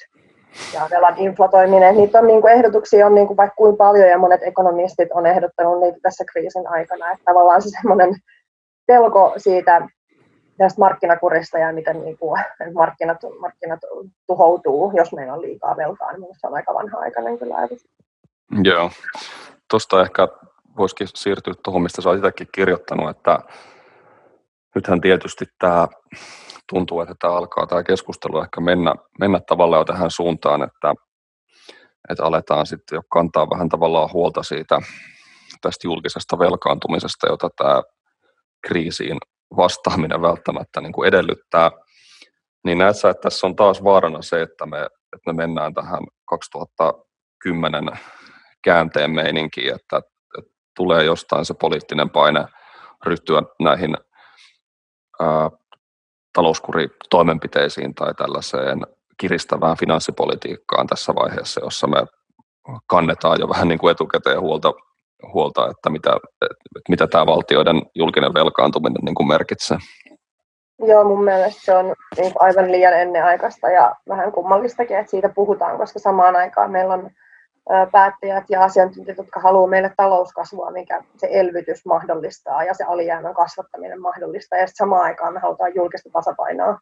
[0.73, 1.95] ja velan inflatoiminen.
[1.95, 5.25] Niitä on niin kuin ehdotuksia on niin kuin vaikka kuin paljon ja monet ekonomistit on
[5.25, 7.11] ehdottanut niitä tässä kriisin aikana.
[7.11, 8.15] Että tavallaan se semmoinen
[8.91, 9.87] pelko siitä
[10.57, 12.41] tästä markkinakurista ja miten niin kuin,
[12.73, 13.79] markkinat, markkinat
[14.27, 17.87] tuhoutuu, jos meillä on liikaa velkaa, niin se on aika vanha-aikainen kyllä ajatus.
[18.63, 18.91] Joo,
[19.69, 20.27] tuosta ehkä
[20.77, 23.39] voisikin siirtyä tuohon, mistä sä itsekin kirjoittanut, että
[24.75, 25.87] nythän tietysti tämä
[26.69, 30.93] tuntuu, että tämä alkaa tämä keskustelu ehkä mennä, mennä tavallaan jo tähän suuntaan, että,
[32.09, 34.79] että aletaan sitten jo kantaa vähän tavallaan huolta siitä
[35.61, 37.81] tästä julkisesta velkaantumisesta, jota tämä
[38.67, 39.17] kriisiin
[39.57, 41.71] vastaaminen välttämättä niin kuin edellyttää,
[42.65, 45.99] niin näet sä, että tässä on taas vaarana se, että me, että me mennään tähän
[46.25, 47.99] 2010
[48.63, 49.97] käänteen meininkiin, että,
[50.37, 52.45] että tulee jostain se poliittinen paine
[53.05, 53.97] ryhtyä näihin
[55.19, 55.49] ää,
[56.33, 58.81] talouskuritoimenpiteisiin tai tällaiseen
[59.17, 61.97] kiristävään finanssipolitiikkaan tässä vaiheessa, jossa me
[62.87, 64.73] kannetaan jo vähän niin kuin etukäteen huolta
[65.33, 69.77] huolta, että mitä, että mitä tämä valtioiden julkinen velkaantuminen niin kuin merkitsee.
[70.79, 75.77] Joo, mun mielestä se on niin aivan liian ennenaikaista ja vähän kummallistakin, että siitä puhutaan,
[75.77, 77.09] koska samaan aikaan meillä on
[77.91, 84.01] päättäjät ja asiantuntijat, jotka haluaa meille talouskasvua, mikä se elvytys mahdollistaa ja se alijäämän kasvattaminen
[84.01, 84.59] mahdollistaa.
[84.59, 86.79] Ja samaan aikaan me halutaan julkista tasapainoa.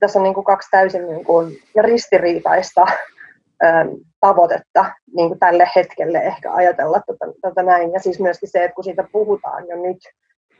[0.00, 2.86] Tässä on niin kuin kaksi täysin niin kuin ristiriitaista
[4.20, 4.84] tavoitetta
[5.16, 7.92] niin kuin tälle hetkelle ehkä ajatella tätä, tätä näin.
[7.92, 9.98] Ja siis myöskin se, että kun siitä puhutaan jo nyt,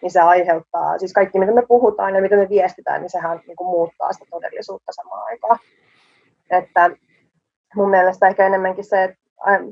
[0.02, 3.56] niin se aiheuttaa, siis kaikki mitä me puhutaan ja mitä me viestitään, niin sehän niin
[3.56, 5.58] kuin muuttaa sitä todellisuutta samaan aikaan.
[6.50, 6.90] Että
[7.74, 9.18] mun mielestä ehkä enemmänkin se, että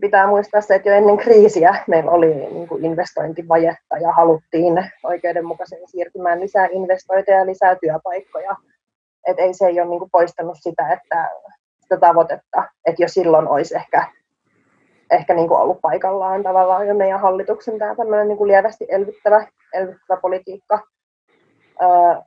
[0.00, 5.78] pitää muistaa se, että jo ennen kriisiä meillä oli niin kuin investointivajetta ja haluttiin oikeudenmukaisen
[5.86, 8.56] siirtymään lisää investointeja ja lisää työpaikkoja
[9.26, 11.30] et ei se ei ole niin kuin poistanut sitä, että
[11.86, 14.06] sitä tavoitetta, että jo silloin olisi ehkä,
[15.10, 19.46] ehkä niin kuin ollut paikallaan tavallaan jo meidän hallituksen tämä tämmöinen niin kuin lievästi elvyttävä,
[19.74, 20.80] elvyttävä politiikka.
[21.82, 22.22] Öö,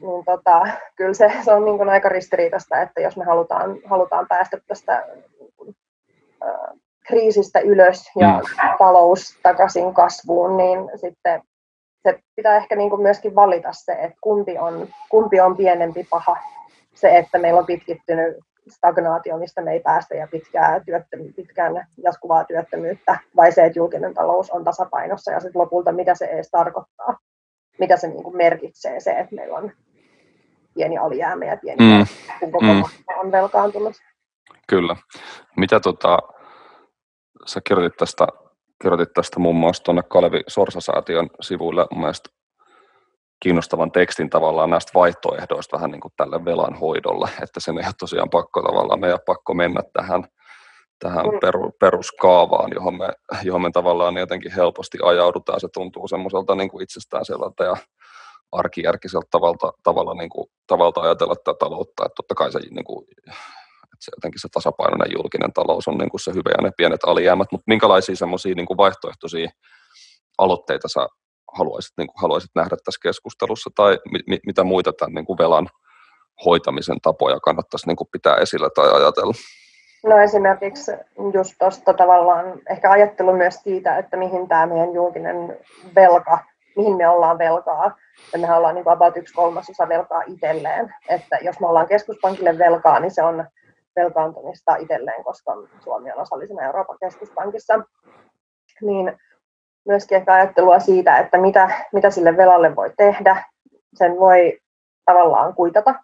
[0.00, 4.26] niin tota, kyllä se, se on niin kuin aika ristiriitaista, että jos me halutaan, halutaan
[4.28, 5.06] päästä tästä
[6.42, 6.50] öö,
[7.06, 8.78] kriisistä ylös ja mm.
[8.78, 11.42] talous takaisin kasvuun, niin sitten
[12.02, 16.36] se pitää ehkä niin kuin myöskin valita se, että kumpi on, kumpi on pienempi paha.
[16.94, 18.36] Se, että meillä on pitkittynyt
[18.70, 24.14] stagnaatio, mistä me ei päästä ja pitkää työttömy- pitkään jatkuvaa työttömyyttä, vai se, että julkinen
[24.14, 27.18] talous on tasapainossa ja sitten lopulta mitä se edes tarkoittaa,
[27.78, 29.72] mitä se niin kuin merkitsee se, että meillä on
[30.74, 32.06] pieni alijäämä ja pieni mm.
[32.40, 32.82] kun koko mm.
[33.18, 33.96] on velkaantunut.
[34.66, 34.96] Kyllä.
[35.56, 36.18] Mitä tota,
[37.46, 38.26] sä kirjoitit tästä,
[38.82, 42.30] kirjoitit tästä muun muassa tuonne Kalevi Sorsasäätiön sivuille mun mielestä
[43.40, 47.94] kiinnostavan tekstin tavallaan näistä vaihtoehdoista vähän niin kuin tälle velan hoidolle, että sen ei ole
[47.98, 50.24] tosiaan pakko tavallaan, meidän pakko mennä tähän,
[50.98, 51.40] tähän mm.
[51.40, 53.08] peru, peruskaavaan, johon me,
[53.42, 55.60] johon me tavallaan jotenkin helposti ajaudutaan.
[55.60, 57.76] Se tuntuu semmoiselta niin kuin itsestäänselvältä ja
[58.52, 63.06] arkijärkiseltä tavalta, tavalla, niin kuin, tavalta ajatella tätä taloutta, että totta kai se, niin kuin,
[63.82, 67.04] että se jotenkin se tasapainoinen julkinen talous on niin kuin se hyvä ja ne pienet
[67.04, 69.50] alijäämät, mutta minkälaisia semmoisia niin vaihtoehtoisia
[70.38, 71.06] aloitteita sä
[71.58, 75.68] haluaisit, niin kuin haluaisit nähdä tässä keskustelussa tai mi, mitä muita tämän niin kuin velan
[76.44, 79.34] hoitamisen tapoja kannattaisi niin kuin pitää esillä tai ajatella?
[80.04, 80.92] No esimerkiksi
[81.34, 85.58] just tuosta tavallaan ehkä ajattelu myös siitä, että mihin tämä meidän julkinen
[85.96, 86.38] velka,
[86.76, 87.96] mihin me ollaan velkaa.
[88.32, 90.94] Ja mehän ollaan niin kuin about yksi kolmasosa velkaa itselleen.
[91.08, 93.44] Että jos me ollaan keskuspankille velkaa, niin se on
[93.96, 95.52] velkaantumista itselleen, koska
[95.84, 97.74] Suomi on osallisena Euroopan keskuspankissa.
[98.82, 99.20] Niin
[99.86, 103.44] myöskin ehkä ajattelua siitä, että mitä, mitä sille velalle voi tehdä.
[103.94, 104.58] Sen voi
[105.04, 105.94] tavallaan kuitata.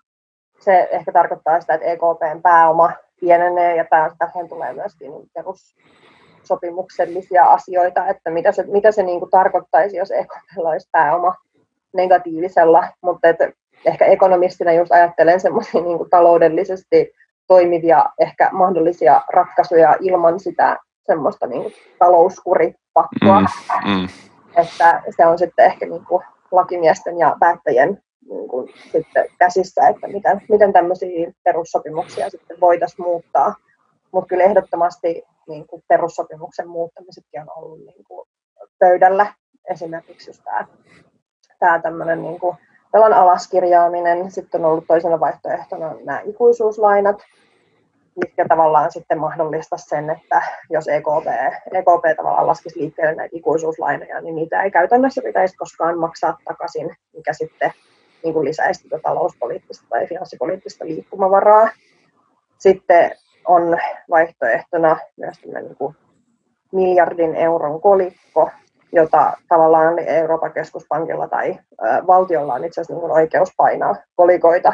[0.61, 3.85] Se ehkä tarkoittaa sitä, että EKPn pääoma pienenee ja
[4.19, 10.57] tähän tulee myöskin perussopimuksellisia asioita, että mitä se, mitä se niin kuin tarkoittaisi, jos EKP
[10.57, 11.35] olisi pääoma
[11.95, 13.53] negatiivisella, mutta että
[13.87, 17.13] ehkä ekonomistina just ajattelen semmoisia niin taloudellisesti
[17.47, 21.75] toimivia ehkä mahdollisia ratkaisuja ilman sitä semmoista niin kuin
[22.97, 23.41] talouskuripakkoa.
[23.85, 24.09] Mm, mm.
[24.57, 30.09] Että se on sitten ehkä niin kuin lakimiesten ja päättäjien niin kuin sitten käsissä, että
[30.09, 33.55] miten, miten tämmöisiä perussopimuksia sitten voitaisiin muuttaa.
[34.13, 38.29] Mutta kyllä ehdottomasti niin kuin perussopimuksen muuttamisetkin on ollut niin kuin
[38.79, 39.35] pöydällä.
[39.71, 40.67] Esimerkiksi just tämä,
[41.59, 42.57] tämä tämmöinen niin kuin
[42.93, 44.31] velan alaskirjaaminen.
[44.31, 47.17] Sitten on ollut toisena vaihtoehtona nämä ikuisuuslainat,
[48.17, 51.27] mitkä tavallaan sitten mahdollista sen, että jos EKP,
[51.73, 57.33] EKP tavallaan laskisi liikkeelle näitä ikuisuuslainoja, niin niitä ei käytännössä pitäisi koskaan maksaa takaisin, mikä
[57.33, 57.73] sitten
[58.25, 61.69] niin kuin lisäisi tätä talouspoliittista tai finanssipoliittista liikkumavaraa.
[62.59, 63.11] Sitten
[63.47, 63.79] on
[64.11, 65.97] vaihtoehtona myös niin kuin
[66.73, 68.51] miljardin euron kolikko,
[68.93, 71.59] jota tavallaan Euroopan keskuspankilla tai
[72.07, 74.73] valtiolla on itse asiassa niin oikeus painaa kolikoita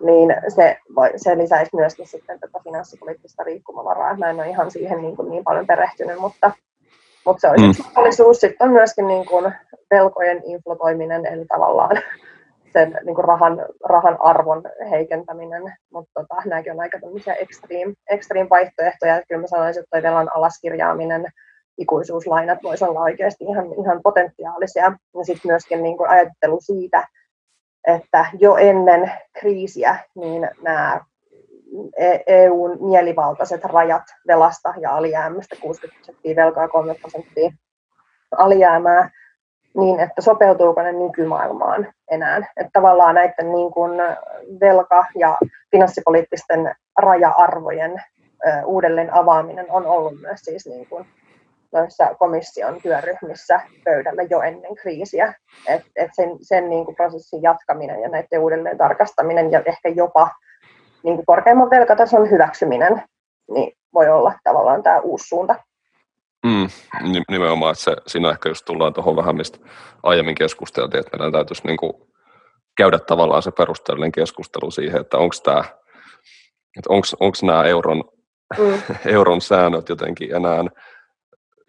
[0.00, 4.16] niin se, voi, se lisäisi myöskin sitten tätä finanssipoliittista liikkumavaraa.
[4.16, 6.52] Mä en ole ihan siihen niin, kuin niin paljon perehtynyt, mutta,
[7.26, 7.86] mutta se olisi mm.
[7.86, 8.40] mahdollisuus.
[8.40, 9.52] Sitten on myöskin niin kuin
[9.90, 11.96] velkojen inflatoiminen, eli tavallaan
[12.72, 18.50] sen niin kuin rahan, rahan arvon heikentäminen, mutta tota, nämäkin on aika tämmöisiä extreme, extreme
[18.50, 19.22] vaihtoehtoja.
[19.28, 21.26] Kyllä mä sanoisin, että velan alaskirjaaminen,
[21.78, 24.92] ikuisuuslainat voisi olla oikeasti ihan, ihan potentiaalisia.
[25.14, 27.06] Ja sitten myöskin niin kuin ajattelu siitä,
[27.86, 31.00] että jo ennen kriisiä niin nämä
[32.26, 37.50] EUn e mielivaltaiset rajat velasta ja alijäämästä, 60 prosenttia velkaa, 3 prosenttia
[38.36, 39.10] alijäämää,
[39.76, 42.36] niin että sopeutuuko ne nykymaailmaan enää.
[42.36, 43.92] Että tavallaan näiden niin kuin
[44.60, 45.38] velka- ja
[45.70, 48.02] finanssipoliittisten raja-arvojen
[48.64, 51.06] uudelleen avaaminen on ollut myös siis niin kuin
[51.72, 55.34] noissa komission työryhmissä pöydällä jo ennen kriisiä.
[55.68, 60.30] Et, et sen sen niin kuin prosessin jatkaminen ja näiden uudelleen tarkastaminen ja ehkä jopa
[61.02, 63.02] niin kuin korkeamman velkatason hyväksyminen
[63.50, 65.54] niin voi olla tavallaan tämä uusi suunta.
[66.46, 66.68] Mm,
[67.30, 69.58] nimenomaan, että se, siinä ehkä just tullaan tuohon vähän, mistä
[70.02, 71.92] aiemmin keskusteltiin, että meidän täytyisi niin kuin
[72.76, 75.64] käydä tavallaan se perusteellinen keskustelu siihen, että onko tämä,
[76.78, 76.90] että
[77.20, 78.04] onko nämä euron,
[78.58, 78.82] mm.
[79.14, 80.64] euron säännöt jotenkin enää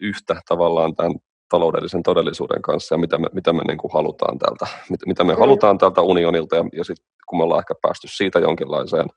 [0.02, 1.16] yhtä tavallaan tämän
[1.50, 5.34] taloudellisen todellisuuden kanssa ja mitä me, mitä me niin kuin halutaan tältä, mit, mitä me
[5.34, 5.40] mm.
[5.40, 9.08] halutaan tältä unionilta ja, ja sitten kun me ollaan ehkä päästy siitä jonkinlaiseen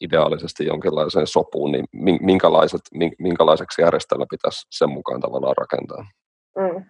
[0.00, 1.84] ideaalisesti jonkinlaiseen sopuun, niin
[2.20, 2.80] minkälaiset,
[3.18, 6.06] minkälaiseksi järjestelmä pitäisi sen mukaan tavallaan rakentaa.
[6.56, 6.84] Mm.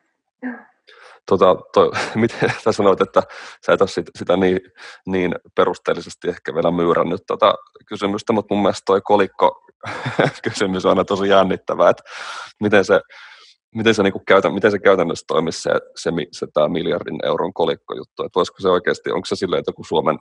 [1.26, 3.22] Tota, toi, miten sä sanoit, että
[3.66, 4.60] sä et ole sit, sitä niin,
[5.06, 7.54] niin perusteellisesti ehkä vielä myyrännyt tota
[7.86, 9.64] kysymystä, mutta mun mielestä toi kolikko
[10.44, 12.02] kysymys on aina tosi jännittävä, että
[12.60, 13.00] miten se,
[13.74, 17.52] miten se, niin kuin käytä, miten se käytännössä toimisi se, se, se tämä miljardin euron
[17.52, 20.18] kolikkojuttu, että voisiko se oikeasti, onko se silleen, että kun Suomen,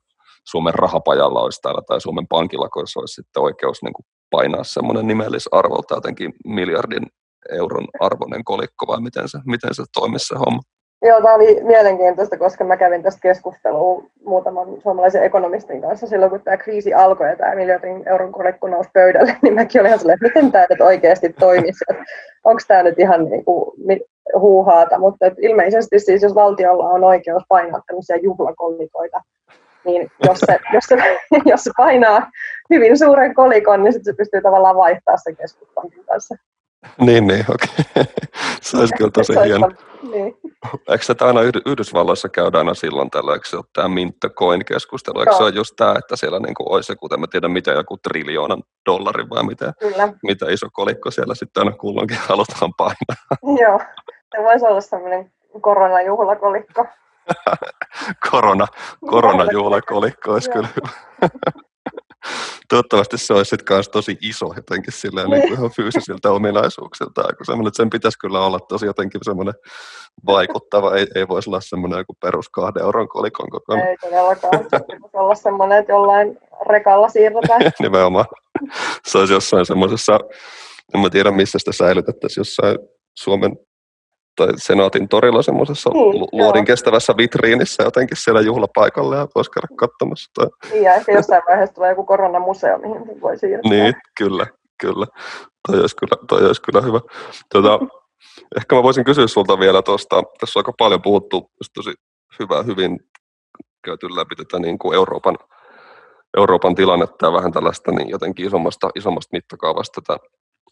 [0.47, 4.63] Suomen rahapajalla olisi täällä tai Suomen pankilla, kun se olisi sitten oikeus niin kuin painaa
[4.63, 7.07] semmoinen nimellisarvolta jotenkin miljardin
[7.49, 10.61] euron arvoinen kolikko vai miten se, miten se toimisi se homma?
[11.01, 16.41] Joo, tämä oli mielenkiintoista, koska mä kävin tästä keskustelua muutaman suomalaisen ekonomistin kanssa silloin, kun
[16.41, 20.25] tämä kriisi alkoi ja tämä miljardin euron kolikko nousi pöydälle, niin mäkin olin ihan sellainen,
[20.25, 21.85] että miten tämä nyt oikeasti toimisi,
[22.43, 23.77] onko tämä nyt ihan niin kuin
[24.39, 29.21] huuhaata, mutta että ilmeisesti siis jos valtiolla on oikeus painaa tämmöisiä juhlakollikoita,
[29.85, 30.97] niin jos se, jos, se,
[31.45, 32.31] jos se painaa
[32.69, 36.35] hyvin suuren kolikon, niin sitten se pystyy tavallaan vaihtaa sen keskuspankin kanssa.
[36.99, 37.69] Niin, niin, okei.
[37.89, 38.05] Okay.
[38.61, 39.71] Se olisi kyllä tosi hieno.
[40.11, 40.37] Niin.
[40.89, 45.19] Eikö se aina Yhdysvalloissa käydä aina silloin tällä, eikö se ole tämä mint coin keskustelu?
[45.19, 45.37] Eikö no.
[45.37, 48.63] se ole just tämä, että siellä niin kuin olisi joku, en tiedä mitä, joku triljoonan
[48.85, 50.13] dollarin vai mitä, kyllä.
[50.23, 53.57] mitä iso kolikko siellä sitten aina kulloinkin halutaan painaa?
[53.61, 53.79] Joo,
[54.35, 56.85] se voisi olla sellainen koronajuhlakolikko.
[58.31, 58.67] Korona,
[59.09, 60.89] koronajuhlakolikko olisi kyllä hyvä.
[62.71, 67.45] Toivottavasti se olisi sitten kanssa tosi iso jotenkin silleen niin kuin ihan fyysisiltä ominaisuuksilta, kun
[67.45, 69.53] semmoinen, että sen pitäisi kyllä olla tosi jotenkin semmoinen
[70.25, 73.87] vaikuttava, ei, ei voisi olla semmoinen joku perus kahden euron kolikon kokoinen.
[73.87, 74.65] Ei todellakaan,
[75.11, 76.37] se olla semmoinen, että jollain
[76.69, 77.61] rekalla siirretään.
[77.79, 78.25] Nimenomaan.
[79.05, 80.19] Se olisi jossain semmoisessa,
[80.95, 82.77] en mä tiedä missä sitä säilytettäisiin, jossain
[83.19, 83.57] Suomen
[84.35, 90.31] tai senaatin torilla semmoisessa niin, luodin kestävässä vitriinissä jotenkin siellä juhlapaikalla ja voisi käydä katsomassa.
[90.35, 90.47] Tai...
[90.71, 93.71] Niin, ja ehkä jossain vaiheessa tulee joku koronamuseo, mihin voi siirtää.
[93.71, 94.45] Niin, kyllä,
[94.81, 95.05] kyllä.
[95.67, 96.99] Toi olisi kyllä, toi olisi kyllä hyvä.
[97.53, 97.79] Tuota,
[98.57, 101.93] ehkä mä voisin kysyä sulta vielä tuosta, tässä on aika paljon puhuttu, tosi
[102.39, 102.99] hyvä, hyvin
[103.85, 105.37] käyty läpi tätä niin kuin Euroopan,
[106.37, 110.19] Euroopan tilannetta ja vähän tällaista niin jotenkin isommasta, isommasta mittakaavasta tätä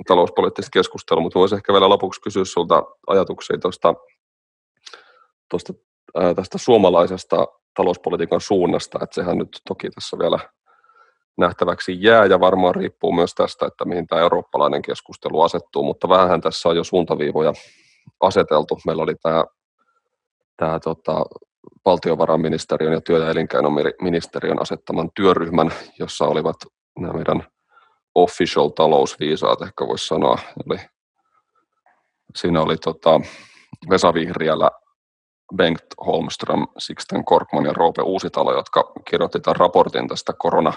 [0.08, 3.93] talouspoliittista keskustelua, mutta voisi ehkä vielä lopuksi kysyä sinulta ajatuksia tuosta,
[5.50, 5.74] tuosta
[6.16, 10.39] ää, tästä suomalaisesta talouspolitiikan suunnasta, että sehän nyt toki tässä vielä
[11.38, 16.41] nähtäväksi jää ja varmaan riippuu myös tästä, että mihin tämä eurooppalainen keskustelu asettuu, mutta vähän
[16.41, 17.54] tässä on jo suuntaviivoja
[18.20, 18.80] aseteltu.
[18.86, 19.45] Meillä oli tämä,
[20.58, 21.26] tämä tota,
[21.86, 26.56] valtiovarainministeriön ja työ- ja elinkeinoministeriön asettaman työryhmän, jossa olivat
[27.00, 27.47] nämä meidän
[28.16, 30.38] official talousviisaat, ehkä voisi sanoa.
[30.66, 30.80] Eli
[32.36, 33.22] siinä oli tota,
[33.89, 34.70] Vesa Vihriälä,
[35.55, 40.74] Bengt Holmström, Sixten Korkman ja Roope Uusitalo, jotka kirjoitti tämän raportin tästä korona,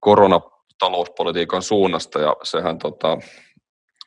[0.00, 3.18] koronatalouspolitiikan suunnasta, ja sehän tota,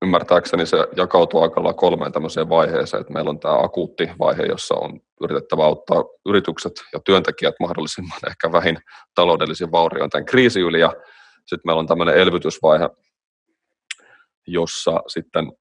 [0.01, 4.75] ymmärtääkseni se jakautuu aika lailla kolmeen tämmöiseen vaiheeseen, että meillä on tämä akuutti vaihe, jossa
[4.75, 8.77] on yritettävä auttaa yritykset ja työntekijät mahdollisimman ehkä vähin
[9.15, 10.93] taloudellisin vaurioin tämän kriisin yli, ja
[11.47, 12.89] sitten meillä on tämmöinen elvytysvaihe,
[14.47, 15.51] jossa sitten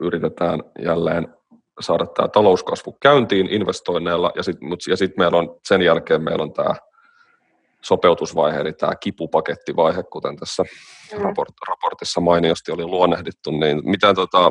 [0.00, 1.34] yritetään jälleen
[1.80, 6.52] saada tämä talouskasvu käyntiin investoinneilla, ja sitten ja sit meillä on, sen jälkeen meillä on
[6.52, 6.74] tämä
[7.82, 11.22] sopeutusvaihe, eli tämä kipupakettivaihe, kuten tässä mm.
[11.22, 14.50] raport, raportissa mainiosti oli luonnehdittu, niin mitä, tota,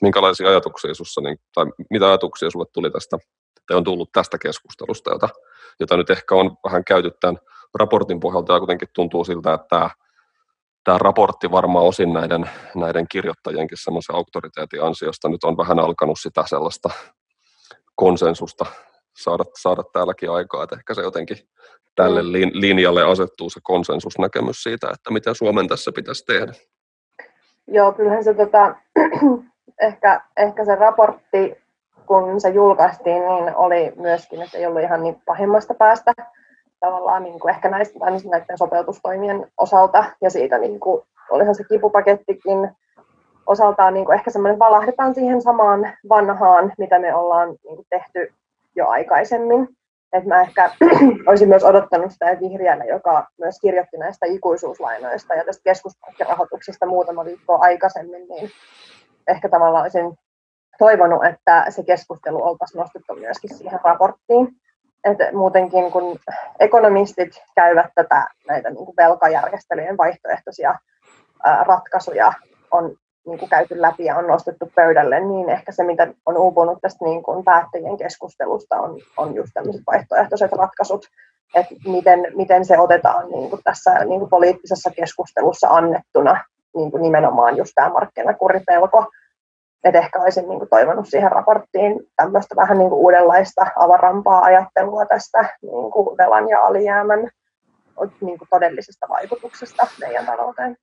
[0.00, 3.18] minkälaisia ajatuksia sussa, niin, tai mitä ajatuksia sulle tuli tästä,
[3.68, 5.28] tai on tullut tästä keskustelusta, jota,
[5.80, 7.38] jota nyt ehkä on vähän käyty tämän
[7.74, 9.90] raportin pohjalta ja kuitenkin tuntuu siltä, että tämä,
[10.84, 16.44] tämä raportti varmaan osin näiden, näiden kirjoittajienkin semmoisen auktoriteetin ansiosta nyt on vähän alkanut sitä
[16.46, 16.90] sellaista
[17.94, 18.66] konsensusta
[19.16, 21.36] saada, saada täälläkin aikaa, että ehkä se jotenkin
[21.96, 22.50] tälle mm.
[22.52, 26.52] linjalle asettuu se konsensusnäkemys siitä, että mitä Suomen tässä pitäisi tehdä.
[27.66, 28.76] Joo, kyllähän se tota,
[29.88, 31.56] ehkä, ehkä se raportti,
[32.06, 36.12] kun se julkaistiin, niin oli myöskin, että ei ollut ihan niin pahimmasta päästä
[36.80, 37.98] tavallaan niin kuin ehkä näistä,
[38.30, 42.70] näiden sopeutustoimien osalta ja siitä niin kuin, olihan se kipupakettikin
[43.46, 48.34] osaltaan niin kuin ehkä semmoinen valahdetaan siihen samaan vanhaan, mitä me ollaan niin kuin tehty
[48.76, 49.68] jo aikaisemmin.
[50.12, 50.70] Et mä ehkä
[51.28, 57.58] olisin myös odottanut sitä vihreällä, joka myös kirjoitti näistä ikuisuuslainoista ja tästä keskuspankkirahoituksesta muutama viikko
[57.60, 58.50] aikaisemmin, niin
[59.28, 60.14] ehkä tavallaan olisin
[60.78, 64.48] toivonut, että se keskustelu oltaisiin nostettu myöskin siihen raporttiin
[65.06, 66.18] että muutenkin kun
[66.60, 70.74] ekonomistit käyvät tätä näitä niin kuin velkajärjestelyjen vaihtoehtoisia
[71.44, 72.32] ää, ratkaisuja
[72.70, 72.96] on
[73.26, 77.04] niin kuin käyty läpi ja on nostettu pöydälle, niin ehkä se, mitä on uupunut tästä
[77.04, 81.06] niin kuin päättäjien keskustelusta, on, on just tämmöiset vaihtoehtoiset ratkaisut,
[81.54, 86.44] että miten, miten se otetaan niin kuin tässä niin kuin poliittisessa keskustelussa annettuna
[86.76, 89.06] niin kuin nimenomaan just tämä markkinakuripelko.
[89.86, 95.06] Että ehkä olisin niin kuin toivonut siihen raporttiin tämmöistä vähän niin kuin uudenlaista avarampaa ajattelua
[95.06, 97.30] tästä niin kuin velan ja alijäämän
[98.20, 100.76] niin kuin todellisesta vaikutuksesta meidän talouteen.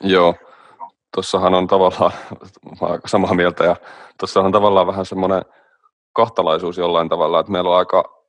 [0.00, 0.34] Joo,
[1.14, 2.12] tuossahan on tavallaan,
[2.80, 3.76] olen samaa mieltä, ja
[4.18, 5.42] tuossa on tavallaan vähän semmoinen
[6.12, 8.24] kahtalaisuus jollain tavalla, että meillä on aika,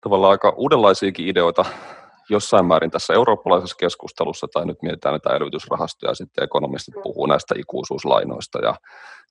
[0.00, 1.64] tavallaan aika uudenlaisiakin ideoita
[2.28, 7.54] jossain määrin tässä eurooppalaisessa keskustelussa, tai nyt mietitään näitä elvytysrahastoja, ja sitten ekonomistit puhuu näistä
[7.58, 8.74] ikuisuuslainoista ja,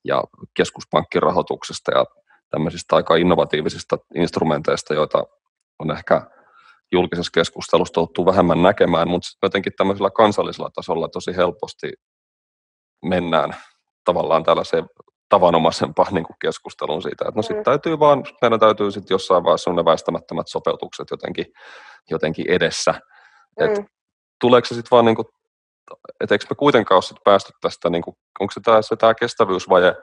[0.03, 0.23] ja
[0.53, 2.05] keskuspankkirahoituksesta ja
[2.49, 5.23] tämmöisistä aika innovatiivisista instrumenteista, joita
[5.79, 6.21] on ehkä
[6.91, 11.93] julkisessa keskustelussa tottuu vähemmän näkemään, mutta jotenkin tämmöisellä kansallisella tasolla tosi helposti
[13.05, 13.55] mennään
[14.05, 14.85] tavallaan tällaiseen
[15.33, 17.63] tavanomaisempaan niin kuin keskusteluun siitä, että no sitten mm.
[17.63, 21.45] täytyy vaan, meidän täytyy sitten jossain vaiheessa ne väistämättömät sopeutukset jotenkin,
[22.09, 22.91] jotenkin edessä.
[22.91, 23.65] Mm.
[23.65, 23.85] Et
[24.41, 25.25] tuleeko se sitten vaan, niin kuin,
[26.21, 29.13] että eikö me kuitenkaan ole sit päästy tästä, niin kuin, onko se tämä, se tämä
[29.13, 29.95] kestävyysvaje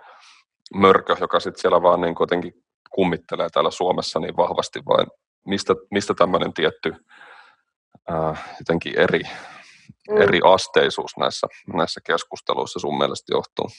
[0.74, 2.52] mörkö, joka sitten siellä vaan niin jotenkin
[2.90, 5.06] kummittelee täällä Suomessa niin vahvasti, vai
[5.46, 6.94] mistä, mistä tämmöinen tietty
[8.08, 9.22] ää, jotenkin eri,
[10.10, 10.22] mm.
[10.22, 13.70] eri asteisuus näissä, näissä keskusteluissa sun mielestä johtuu?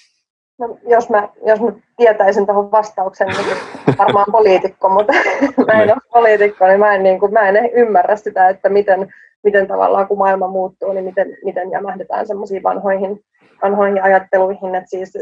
[0.59, 5.13] No, jos, mä, jos mä tietäisin tuohon vastauksen, niin varmaan poliitikko, mutta
[5.67, 5.91] mä en niin.
[5.91, 10.07] ole poliitikko, niin mä en, niin kuin, mä en ymmärrä sitä, että miten, miten tavallaan
[10.07, 13.23] kun maailma muuttuu, niin miten, miten jämähdetään semmoisiin vanhoihin,
[13.63, 14.75] vanhoihin ajatteluihin.
[14.75, 15.13] Että siis,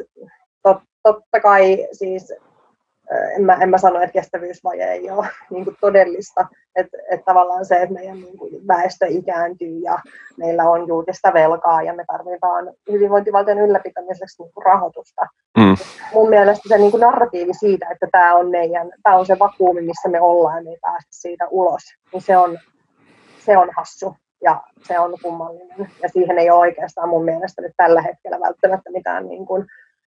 [0.64, 2.34] tot, totta kai siis
[3.36, 7.66] en mä, en mä sano, että kestävyysvaje ei ole niin kuin todellista, että, että tavallaan
[7.66, 10.00] se, että meidän niin kuin väestö ikääntyy ja
[10.38, 15.22] meillä on julkista velkaa ja me tarvitaan hyvinvointivaltion ylläpitämiseksi niin kuin rahoitusta.
[15.58, 15.76] Mm.
[16.14, 19.82] Mun mielestä se niin kuin narratiivi siitä, että tämä on, meidän, tämä on se vakuumi,
[19.82, 21.82] missä me ollaan ja me ei päästä siitä ulos,
[22.14, 22.58] niin se on,
[23.40, 25.92] se on hassu ja se on kummallinen.
[26.04, 29.66] Ja siihen ei ole oikeastaan mun mielestä nyt tällä hetkellä välttämättä mitään niin kuin,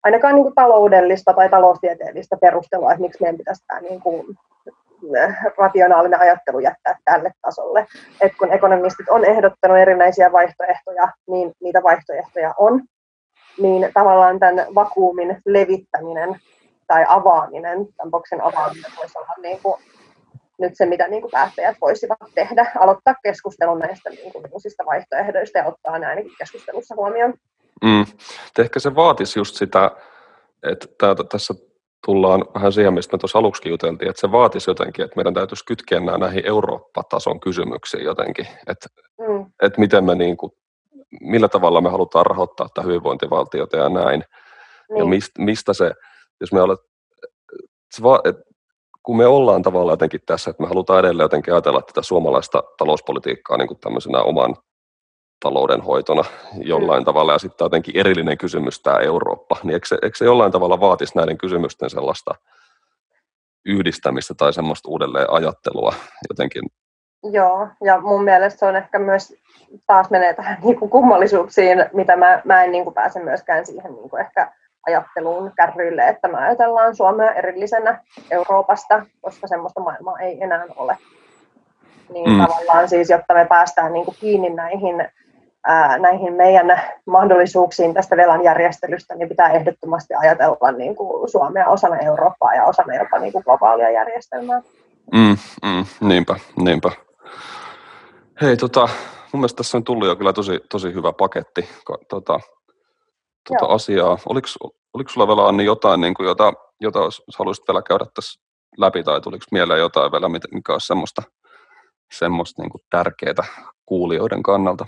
[0.05, 4.25] ainakaan niin kuin taloudellista tai taloustieteellistä perustelua, että miksi meidän pitäisi tämä niin kuin
[5.17, 7.87] eh, rationaalinen ajattelu jättää tälle tasolle.
[8.21, 12.81] Et kun ekonomistit on ehdottanut erinäisiä vaihtoehtoja, niin niitä vaihtoehtoja on,
[13.57, 16.39] niin tavallaan tämän vakuumin levittäminen
[16.87, 19.81] tai avaaminen, tämän boksin avaaminen voisi olla niin kuin
[20.59, 25.57] nyt se, mitä niin kuin päättäjät voisivat tehdä, aloittaa keskustelun näistä niin kuin uusista vaihtoehdoista
[25.57, 27.33] ja ottaa ne ainakin keskustelussa huomioon.
[27.83, 28.05] Mm.
[28.59, 29.91] Ehkä se vaatisi just sitä,
[30.63, 31.53] että täältä, tässä
[32.05, 35.65] tullaan vähän siihen, mistä me tuossa aluksi juteltiin, että se vaatisi jotenkin, että meidän täytyisi
[35.65, 38.87] kytkeä nämä näihin Eurooppa-tason kysymyksiin jotenkin, että,
[39.19, 39.45] mm.
[39.61, 40.51] että miten me niin kuin,
[41.21, 44.23] millä tavalla me halutaan rahoittaa tätä hyvinvointivaltiota ja näin.
[44.89, 44.99] Niin.
[44.99, 45.91] Ja mistä, mistä se,
[46.41, 46.79] jos me olet,
[47.91, 48.35] se va, et,
[49.03, 53.57] kun me ollaan tavallaan jotenkin tässä, että me halutaan edelleen jotenkin ajatella tätä suomalaista talouspolitiikkaa
[53.57, 54.55] niin kuin tämmöisenä oman
[55.39, 56.23] taloudenhoitona
[56.57, 57.05] jollain mm.
[57.05, 60.79] tavalla, ja sitten jotenkin erillinen kysymys tämä Eurooppa, niin eikö se, eikö se jollain tavalla
[60.79, 62.35] vaatisi näiden kysymysten sellaista
[63.65, 65.93] yhdistämistä tai semmoista uudelleen ajattelua
[66.29, 66.63] jotenkin?
[67.31, 69.33] Joo, ja mun mielestä se on ehkä myös,
[69.87, 73.93] taas menee tähän niin kuin kummallisuuksiin, mitä mä, mä en niin kuin pääse myöskään siihen
[73.93, 74.51] niin kuin ehkä
[74.87, 80.97] ajatteluun kärryille, että me ajatellaan Suomea erillisenä Euroopasta, koska semmoista maailmaa ei enää ole.
[82.09, 82.41] Niin mm.
[82.41, 85.09] tavallaan siis, jotta me päästään niin kuin kiinni näihin
[85.99, 92.55] näihin meidän mahdollisuuksiin tästä velan järjestelystä, niin pitää ehdottomasti ajatella niin kuin Suomea osana Eurooppaa
[92.55, 94.61] ja osana jopa niin kuin globaalia järjestelmää.
[95.13, 96.91] Mm, mm, niinpä, niinpä.
[98.41, 98.89] Hei, tota,
[99.31, 101.69] mun mielestä tässä on tullut jo kyllä tosi, tosi hyvä paketti
[102.09, 102.39] tota,
[103.49, 104.17] tota asiaa.
[104.29, 104.47] Oliko,
[104.93, 106.99] oliko sulla vielä Anni jotain, niin kuin, jota, jota
[107.39, 108.41] haluaisit vielä käydä tässä
[108.77, 111.21] läpi, tai tuliko mieleen jotain vielä, mikä olisi semmoista,
[112.11, 113.45] semmoista niin kuin tärkeää
[113.85, 114.85] kuulijoiden kannalta?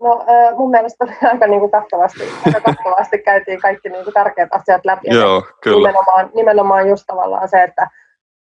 [0.00, 0.24] No
[0.56, 5.14] mun mielestä aika niin kuin kattavasti, aika kattavasti käytiin kaikki niin kuin tärkeät asiat läpi.
[5.14, 5.88] Joo, kyllä.
[5.88, 7.90] Nimenomaan, nimenomaan just tavallaan se, että,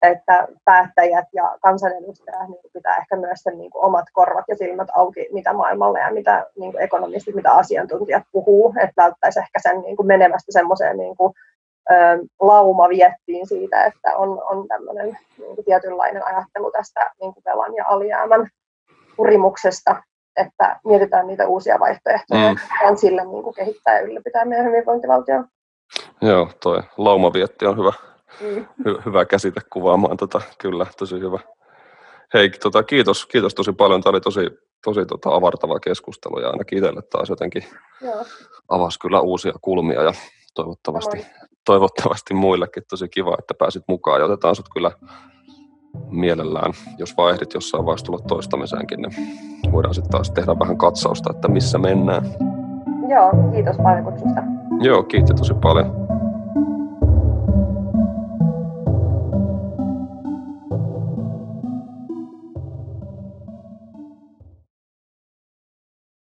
[0.03, 4.88] että päättäjät ja kansanedustajat niin pitää ehkä myös sen niin kuin omat korvat ja silmät
[4.94, 9.80] auki, mitä maailmalla ja mitä niin kuin ekonomistit, mitä asiantuntijat puhuu, että välttäisi ehkä sen
[9.80, 11.32] niin kuin menemästä semmoiseen niin kuin,
[12.40, 17.74] lauma viettiin siitä, että on, on tämmöinen niin kuin tietynlainen ajattelu tästä niin kuin velan
[17.74, 18.49] ja alijäämän
[19.16, 20.03] kurimuksesta,
[20.39, 22.97] että mietitään niitä uusia vaihtoehtoja, mm.
[22.97, 25.45] sillä niin kuin kehittää ja ylläpitää meidän hyvinvointivaltio.
[26.22, 27.93] Joo, toi laumavietti on hyvä,
[28.41, 28.66] mm.
[28.84, 31.39] hy, hyvä käsite kuvaamaan tota, kyllä, tosi hyvä.
[32.34, 34.03] Hei, tota, kiitos, kiitos tosi paljon.
[34.03, 34.41] Tämä oli tosi,
[34.84, 37.64] tosi tota, avartava keskustelu ja aina itselle taas jotenkin
[38.01, 38.24] Joo.
[38.68, 40.12] avasi kyllä uusia kulmia ja
[40.55, 41.26] toivottavasti,
[41.64, 44.91] toivottavasti muillekin tosi kiva, että pääsit mukaan ja otetaan sut kyllä
[46.11, 49.12] mielellään, jos vaan ehdit jossain vaiheessa tulla toistamiseenkin, niin
[49.72, 52.22] voidaan sitten taas tehdä vähän katsausta, että missä mennään.
[53.09, 54.43] Joo, kiitos paljon kutsusta.
[54.80, 56.09] Joo, kiitos tosi paljon.